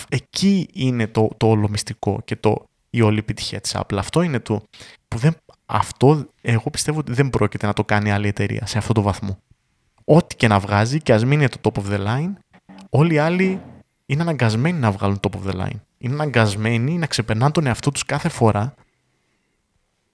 [0.10, 3.98] Εκεί είναι το, το όλο μυστικό και το, η όλη επιτυχία της Apple.
[3.98, 4.64] Αυτό είναι το
[5.08, 8.94] που δεν, αυτό εγώ πιστεύω ότι δεν πρόκειται να το κάνει άλλη εταιρεία σε αυτό
[8.94, 9.38] το βαθμό.
[10.04, 12.34] Ό,τι και να βγάζει και ας μην είναι το top of the line,
[12.90, 13.62] όλοι οι άλλοι
[14.06, 15.80] είναι αναγκασμένοι να βγάλουν top of the line.
[15.98, 18.74] Είναι αναγκασμένοι να ξεπερνάνε τον εαυτό τους κάθε φορά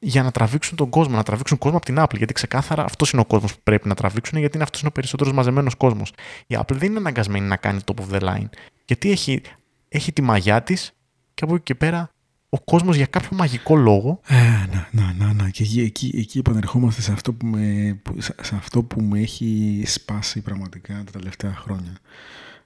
[0.07, 2.17] για να τραβήξουν τον κόσμο, να τραβήξουν κόσμο από την Apple.
[2.17, 4.91] Γιατί ξεκάθαρα αυτός είναι ο κόσμος που πρέπει να τραβήξουν, γιατί είναι αυτός είναι ο
[4.91, 6.13] περισσότερος μαζεμένος κόσμος.
[6.47, 8.49] Η Apple δεν είναι αναγκασμένη να κάνει top of the line.
[8.85, 9.41] Γιατί έχει,
[9.89, 10.91] έχει τη μαγιά της
[11.33, 12.09] και από εκεί και πέρα
[12.49, 14.19] ο κόσμος για κάποιο μαγικό λόγο.
[14.27, 14.35] Ε,
[14.71, 15.49] να, να, να, να.
[15.49, 20.41] Και εκεί, εκεί, εκεί επανερχόμαστε σε αυτό, που με, σε αυτό που με έχει σπάσει
[20.41, 21.97] πραγματικά τα τελευταία χρόνια.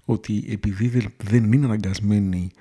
[0.06, 2.52] Ότι επειδή δεν είναι αναγκασμένη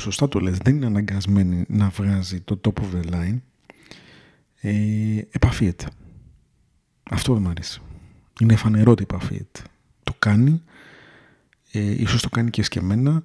[0.00, 3.38] σωστά το λες, δεν είναι αναγκασμένη να βγάζει το top of the line,
[4.60, 5.86] ε, επαφίεται.
[7.10, 7.80] Αυτό δεν μου αρέσει.
[8.40, 9.60] Είναι φανερό ότι επαφίεται.
[10.02, 10.62] Το κάνει,
[11.72, 13.22] ε, ίσως το κάνει και σκεμμένα,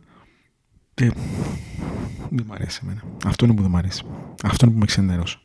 [0.94, 1.10] ε,
[2.30, 3.02] δεν μου αρέσει εμένα.
[3.26, 4.04] Αυτό είναι που δεν μου αρέσει.
[4.44, 5.40] Αυτό είναι που με ξενέρωσε.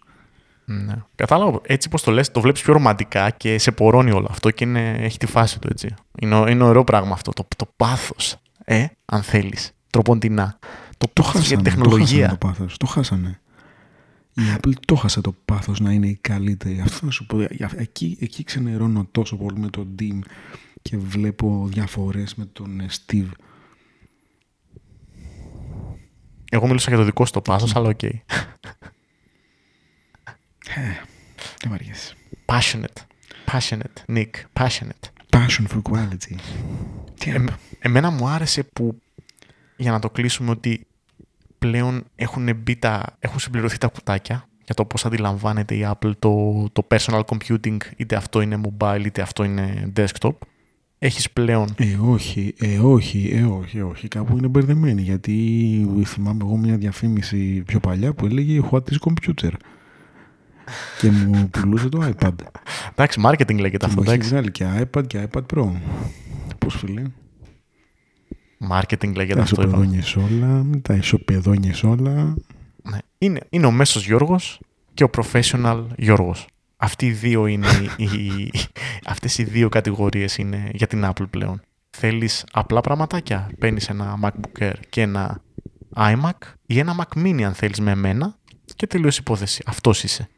[0.64, 0.94] Ναι.
[1.14, 1.60] Κατάλαβα.
[1.62, 4.90] Έτσι πως το λες, το βλέπεις πιο ρομαντικά και σε πορώνει όλο αυτό και είναι,
[4.90, 5.94] έχει τη φάση του έτσι.
[6.20, 7.32] Είναι, είναι ωραίο πράγμα αυτό.
[7.32, 9.72] Το, το πάθος, ε, αν θέλεις.
[9.90, 10.58] Τρόπον τινά.
[10.98, 11.98] Το, το πάθος για τεχνολογία.
[11.98, 12.76] Το, χάσανε το πάθος.
[12.76, 13.40] Το χάσανε.
[14.36, 16.80] Η Apple το χάσε το πάθος να είναι η καλύτερη.
[16.80, 17.46] Αυτό θα σου πω.
[17.76, 20.18] Εκεί, εκεί ξενερώνω τόσο πολύ με τον Tim
[20.82, 23.28] και βλέπω διαφορές με τον ε, Steve.
[26.50, 27.98] Εγώ μίλησα για το δικό σου το πάθος, αλλά OK.
[28.02, 28.18] Okay.
[30.74, 30.82] Ε,
[31.60, 32.14] δεν μ' αρέσει.
[32.46, 33.02] Passionate.
[33.46, 34.30] Passionate, Nick.
[34.60, 35.04] Passionate.
[35.30, 36.36] Passion for quality.
[37.24, 37.44] Ε,
[37.78, 39.02] εμένα μου άρεσε που,
[39.76, 40.86] για να το κλείσουμε, ότι
[41.58, 46.64] πλέον έχουν, μπει τα, έχουν συμπληρωθεί τα κουτάκια για το πώς αντιλαμβάνεται η Apple το,
[46.72, 50.34] το personal computing, είτε αυτό είναι mobile, είτε αυτό είναι desktop.
[50.98, 51.68] Έχεις πλέον...
[51.76, 54.08] Ε, όχι, ε, όχι, ε, όχι, όχι.
[54.08, 55.32] Κάπου είναι μπερδεμένη, γιατί
[56.04, 59.50] θυμάμαι εγώ μια διαφήμιση πιο παλιά που έλεγε What is computer;
[61.00, 62.32] και μου πουλούσε το iPad.
[62.90, 64.12] Εντάξει, marketing λέγεται αυτό.
[64.12, 65.72] Έχει βγάλει και iPad και iPad Pro.
[66.58, 67.02] Πώς φίλε.
[68.70, 69.56] Marketing λέγεται αυτό.
[69.56, 72.34] Τα ισοπεδόνιες όλα, τα ισοπεδόνιες όλα.
[72.82, 72.98] Ναι.
[73.18, 74.60] Είναι, είναι ο μέσος Γιώργος
[74.94, 76.46] και ο professional Γιώργος.
[76.76, 78.52] Αυτοί οι δύο είναι οι, οι,
[79.12, 81.60] αυτές οι δύο κατηγορίες είναι για την Apple πλέον.
[81.90, 85.40] Θέλεις απλά πραγματάκια, παίρνεις ένα MacBook Air και ένα
[85.96, 88.36] iMac ή ένα Mac Mini αν θέλεις με εμένα
[88.76, 89.62] και τελείωσε υπόθεση.
[89.66, 90.28] Αυτός είσαι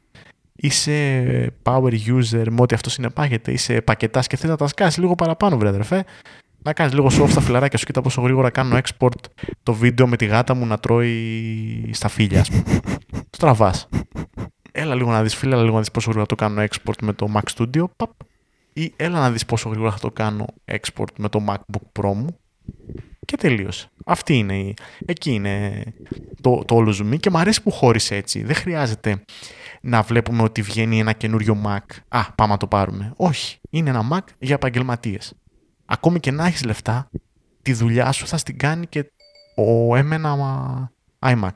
[0.57, 5.15] είσαι power user με ό,τι αυτό συνεπάγεται, είσαι πακετάς και θες να τα σκάσεις λίγο
[5.15, 6.05] παραπάνω, βρε αδερφέ.
[6.67, 7.85] Να κάνεις λίγο soft στα φιλαράκια σου.
[7.85, 9.21] Κοίτα πόσο γρήγορα κάνω export
[9.63, 12.63] το βίντεο με τη γάτα μου να τρώει στα φίλια, ας πούμε.
[13.31, 13.89] το τραβάς.
[14.73, 17.13] Έλα λίγο να δεις, φίλε, έλα λίγο να δεις πόσο γρήγορα το κάνω export με
[17.13, 17.85] το Mac Studio.
[17.97, 18.11] Παπ.
[18.73, 22.39] Ή έλα να δεις πόσο γρήγορα θα το κάνω export με το MacBook Pro μου.
[23.25, 23.91] Και τελείωσε.
[24.07, 24.75] Αυτή είναι η...
[25.07, 25.85] Εκεί είναι
[26.41, 28.43] το, το όλο zoom και μου αρέσει που χώρισε έτσι.
[28.43, 29.25] Δεν χρειάζεται
[29.81, 31.97] να βλέπουμε ότι βγαίνει ένα καινούριο Mac.
[32.09, 33.13] Α, πάμε να το πάρουμε.
[33.17, 33.59] Όχι.
[33.71, 35.35] Είναι ένα Mac για επαγγελματίες.
[35.87, 37.11] Ακόμη και να έχεις λεφτά,
[37.63, 39.13] τη δουλειά σου θα στην κάνει και
[39.57, 41.51] ο έμενα iMac.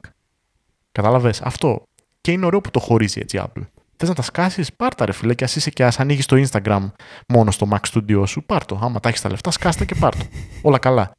[0.93, 1.83] Κατάλαβες; Αυτό.
[2.21, 3.63] Και είναι ωραίο που το χωρίζει έτσι η Apple.
[3.97, 6.91] Θες να τα σκάσεις, πάρτα ρε φίλε, και ας είσαι και ας ανοίγεις το Instagram
[7.29, 8.79] μόνο στο Mac Studio σου, πάρτο.
[8.83, 10.25] Άμα τα έχεις τα λεφτά, σκάστε και πάρτο.
[10.63, 11.13] Όλα καλά.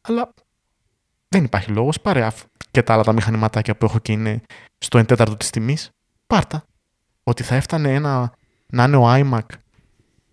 [0.00, 0.32] Αλλά
[1.28, 2.00] δεν υπάρχει λόγος.
[2.00, 2.28] Πάρε
[2.70, 4.42] και τα άλλα τα μηχανηματάκια που έχω και είναι
[4.78, 5.90] στο 1 τέταρτο της τιμής.
[6.26, 6.64] Πάρτα.
[7.22, 8.32] Ότι θα έφτανε ένα
[8.66, 9.46] να είναι ο iMac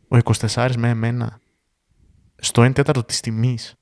[0.08, 0.18] ο
[0.54, 1.40] 24 με εμένα
[2.44, 3.76] στο 1 τέταρτο της τιμής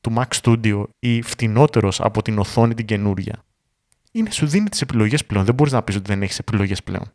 [0.00, 3.44] του Mac Studio ή φτηνότερος από την οθόνη την καινούρια.
[4.12, 5.44] Είναι, σου δίνει τις επιλογές πλέον.
[5.44, 7.10] Δεν μπορείς να πεις ότι δεν έχεις επιλογές πλέον.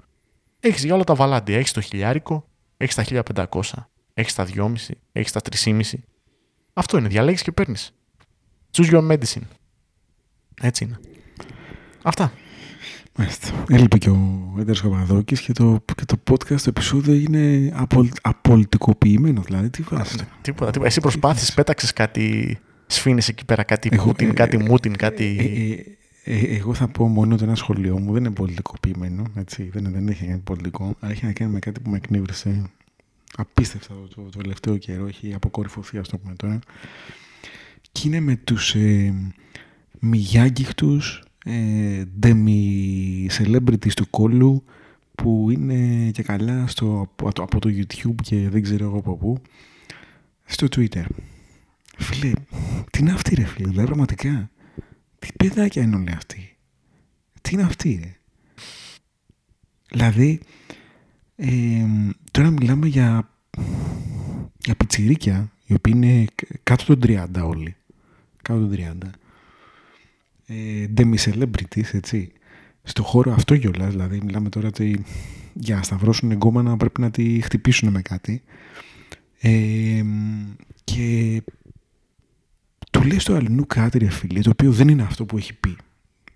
[0.59, 1.57] Έχεις για όλα τα βαλάντια.
[1.57, 6.03] Έχεις το χιλιάρικο, έχεις τα 1500, έχεις τα 2,5, έχεις τα 3,5.
[6.73, 7.07] Αυτό είναι.
[7.07, 7.93] Διαλέγεις και παίρνεις.
[8.71, 9.47] Choose your medicine.
[10.61, 10.99] Έτσι είναι.
[12.03, 12.33] Αυτά.
[13.15, 13.65] Μάλιστα.
[13.69, 19.41] Έλειπε και ο Έντερος Καπαδόκης και το, και το podcast το επεισόδιο είναι απολ, απολυτικοποιημένο.
[19.41, 20.85] Δηλαδή, τι βάζεις; Τίποτα, τίποτα.
[20.85, 25.37] Εσύ προσπάθησες, πέταξες κάτι σφήνες εκεί πέρα, κάτι εγώ, Πούτιν, ε, κάτι ε, Μούτιν, κάτι...
[26.23, 29.91] Ε, ε, εγώ θα πω μόνο ότι ένα σχολείο μου δεν είναι πολιτικοποιημένο, έτσι, δεν,
[29.91, 32.61] δεν έχει κάτι πολιτικό, αλλά έχει να κάνει με κάτι που με εκνεύρισε
[33.35, 36.59] απίστευτα το, το, το τελευταίο καιρό, έχει αποκορυφωθεί, ας το πούμε τώρα.
[37.91, 39.13] Και είναι με τους ε,
[39.99, 44.63] μηγιάγκυχτους ε, demi-celebrities του κόλλου
[45.15, 49.41] που είναι και καλά στο, από, από το YouTube και δεν ξέρω εγώ από πού
[50.45, 51.05] στο Twitter.
[51.97, 52.31] Φίλε,
[52.91, 54.49] τι είναι αυτή ρε φίλε, δηλαδή πραγματικά.
[55.19, 56.57] Τι παιδάκια είναι όλοι αυτοί.
[57.41, 58.15] Τι είναι αυτοί ρε.
[59.89, 60.39] Δηλαδή,
[61.35, 61.85] ε,
[62.31, 63.29] τώρα μιλάμε για,
[64.57, 66.25] για πιτσιρίκια οι οποίοι είναι
[66.63, 67.75] κάτω των 30 όλοι.
[68.41, 68.71] Κάτω των
[69.03, 69.09] 30
[70.45, 72.31] ε, demi-celebrities, έτσι.
[72.83, 75.03] Στο χώρο αυτό κιόλας, δηλαδή μιλάμε τώρα ότι
[75.53, 78.43] για να σταυρώσουν εγκόμενα πρέπει να τη χτυπήσουν με κάτι.
[79.39, 80.03] Ε,
[80.83, 81.43] και
[82.91, 85.77] του λέει στο αλληνού κάτι ρε φίλε, το οποίο δεν είναι αυτό που έχει πει.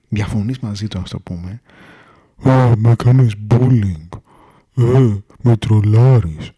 [0.10, 1.62] Διαφωνείς μαζί του, ας το πούμε.
[2.44, 4.08] «Α, με κάνεις bullying.
[4.76, 6.52] Ε, με τρολάρεις.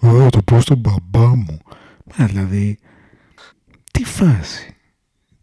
[0.00, 1.58] Ε, το πω στον μπαμπά μου.
[2.16, 2.78] Μα δηλαδή,
[3.90, 4.74] τι φάση.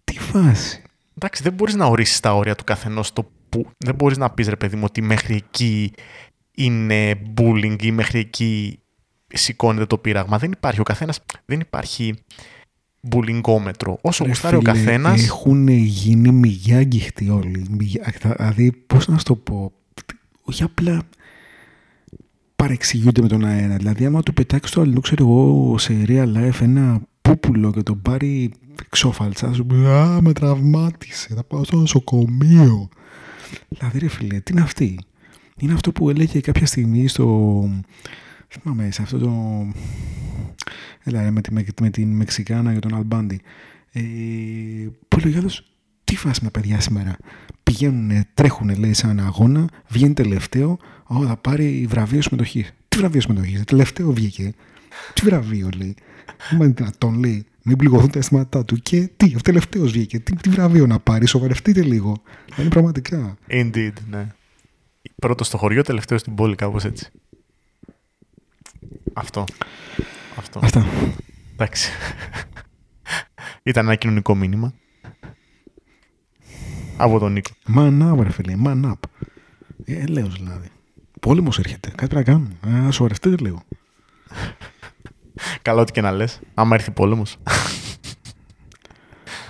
[0.04, 0.83] Τι φάση
[1.16, 3.66] εντάξει, δεν μπορείς να ορίσεις τα όρια του καθενός το που.
[3.78, 5.94] Δεν μπορείς να πεις ρε παιδί μου ότι μέχρι εκεί
[6.52, 8.80] είναι bullying ή μέχρι εκεί
[9.34, 10.38] σηκώνεται το πείραγμα.
[10.38, 10.80] Δεν υπάρχει.
[10.80, 11.20] Ο καθένας.
[11.46, 12.14] Δεν υπάρχει
[13.02, 13.98] μπουλιγκόμετρο.
[14.02, 15.14] Όσο γουστάρει ο καθένα.
[15.14, 17.66] Έχουν γίνει μηγιά αγγιχτοί όλοι.
[18.38, 19.72] Δηλαδή, πώς να σου το πω;
[20.42, 21.02] Όχι απλά
[22.56, 23.76] παρεξηγούνται με τον αέρα.
[23.76, 28.02] Δηλαδή, άμα του πετάξει το αλλού, ξέρω εγώ, σε real life ένα πούπουλο και τον
[28.02, 28.52] πάρει
[28.90, 32.90] ξόφαλτσα, σου πει Α, με τραυμάτισε, θα πάω στο νοσοκομείο.
[33.70, 35.00] Δηλαδή, ρε φίλε, τι είναι αυτή;
[35.60, 37.70] Είναι αυτό που έλεγε κάποια στιγμή στο.
[38.48, 39.32] Θυμάμαι, σε αυτό το.
[41.04, 43.42] Έλα, με, τη, με, την Μεξικάνα και τον Αλμπάντι.
[43.92, 44.02] Ε,
[45.08, 45.46] που έλεγε
[46.04, 47.18] τι φάση με παιδιά σήμερα;
[47.64, 52.74] Πηγαίνουν, τρέχουν, λέει, σε ένα αγώνα, βγαίνει τελευταίο, Ω, θα πάρει βραβείο συμμετοχής.
[52.88, 54.54] Τι βραβείο συμμετοχής, τελευταίο βγήκε.
[55.14, 55.96] Τι βραβείο, λέει.
[56.52, 58.76] Μα είναι δυνατόν, λέει, μην πληγωθούν τα αισθήματά του.
[58.76, 60.20] Και τι, ο τελευταίος βγήκε.
[60.20, 62.22] Τι, τι βραβείο να πάρει, σοβαρευτείτε λίγο.
[62.58, 63.38] Είναι πραγματικά.
[63.48, 64.28] Indeed, ναι.
[65.16, 67.10] Πρώτος στο χωριό, τελευταίος στην πόλη, κάπως έτσι.
[69.14, 69.44] Αυτό.
[70.38, 70.60] Αυτό.
[70.64, 70.86] Αυτά.
[71.54, 71.92] Εντάξει.
[73.64, 74.74] Ήταν ένα κοινωνικό μήνυμα.
[76.98, 77.50] Από τον Νίκο.
[77.76, 78.56] Man up, ρε φίλε.
[78.66, 78.94] Man up.
[79.86, 80.68] Ε, λέω δηλαδή.
[81.20, 81.90] Πόλεμος έρχεται.
[81.96, 82.86] Κάτι πρέπει να κάνουμε.
[82.88, 83.64] Α, σοβαρευτείτε λίγο.
[85.62, 86.40] Καλό ό,τι και να λες.
[86.54, 87.38] Άμα έρθει πόλεμος.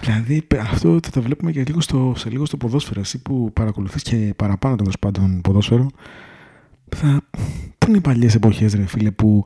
[0.02, 3.00] Δηλαδή αυτό θα το βλέπουμε και λίγο στο, σε λίγο στο ποδόσφαιρο.
[3.00, 5.88] Εσύ που παρακολουθείς και παραπάνω τέλος πάντων ποδόσφαιρο.
[6.96, 7.22] Θα...
[7.78, 9.46] Πού είναι οι παλιές εποχές, ρε φίλε, που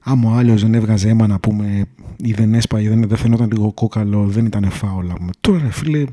[0.00, 3.72] άμα ο άλλο δεν έβγαζε αίμα να πούμε ή δεν έσπαγε, δεν, δεν φαινόταν λίγο
[3.72, 5.14] κόκαλο, δεν ήταν φάουλα.
[5.40, 6.04] Τώρα, ρε φίλε,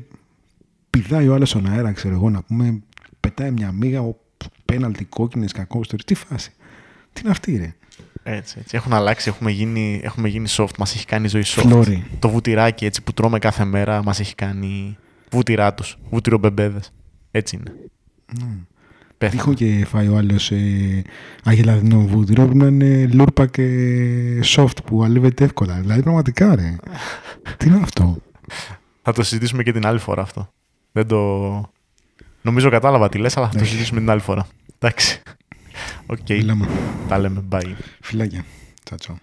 [0.90, 2.82] πηδάει ο άλλο στον αέρα, ξέρω εγώ, να πούμε,
[3.20, 4.16] πετάει μια μίγα, ο
[4.64, 6.52] πέναλτι κόκκινες, κακό, τι φάση.
[7.12, 7.74] Τι είναι αυτή, ρε;
[8.26, 8.76] Έτσι, έτσι.
[8.76, 10.76] Έχουν αλλάξει, έχουμε γίνει, έχουμε γίνει soft.
[10.78, 12.02] Μας έχει κάνει η ζωή soft.
[12.18, 14.96] Το βουτυράκι έτσι, που τρώμε κάθε μέρα μας έχει κάνει
[15.30, 15.98] βούτυρά τους.
[16.10, 16.80] Βουτυρομπεμπέδες.
[17.30, 17.72] Έτσι είναι.
[18.40, 18.66] Mm.
[19.18, 21.02] Έχω και φάει ο άλλος ε,
[21.44, 23.66] αγελαδινό βούτυρο που να είναι λούρπα και
[24.44, 25.74] soft που αλείφεται εύκολα.
[25.74, 26.76] Δηλαδή πραγματικά ρε.
[27.56, 28.16] Τι είναι αυτό;
[29.02, 30.48] Θα το συζητήσουμε και την άλλη φορά αυτό.
[30.92, 31.72] Δεν το...
[32.42, 34.46] Νομίζω κατάλαβα τι λες, αλλά θα το συζητήσουμε την άλλη φορά.
[34.78, 35.22] Εντάξει.
[36.06, 36.18] OK.
[36.28, 36.42] Okay.
[37.08, 37.44] Τα λέμε.
[37.50, 37.72] Bye.
[38.00, 38.44] Φιλάκια.
[38.84, 39.18] Τσάο τσάο.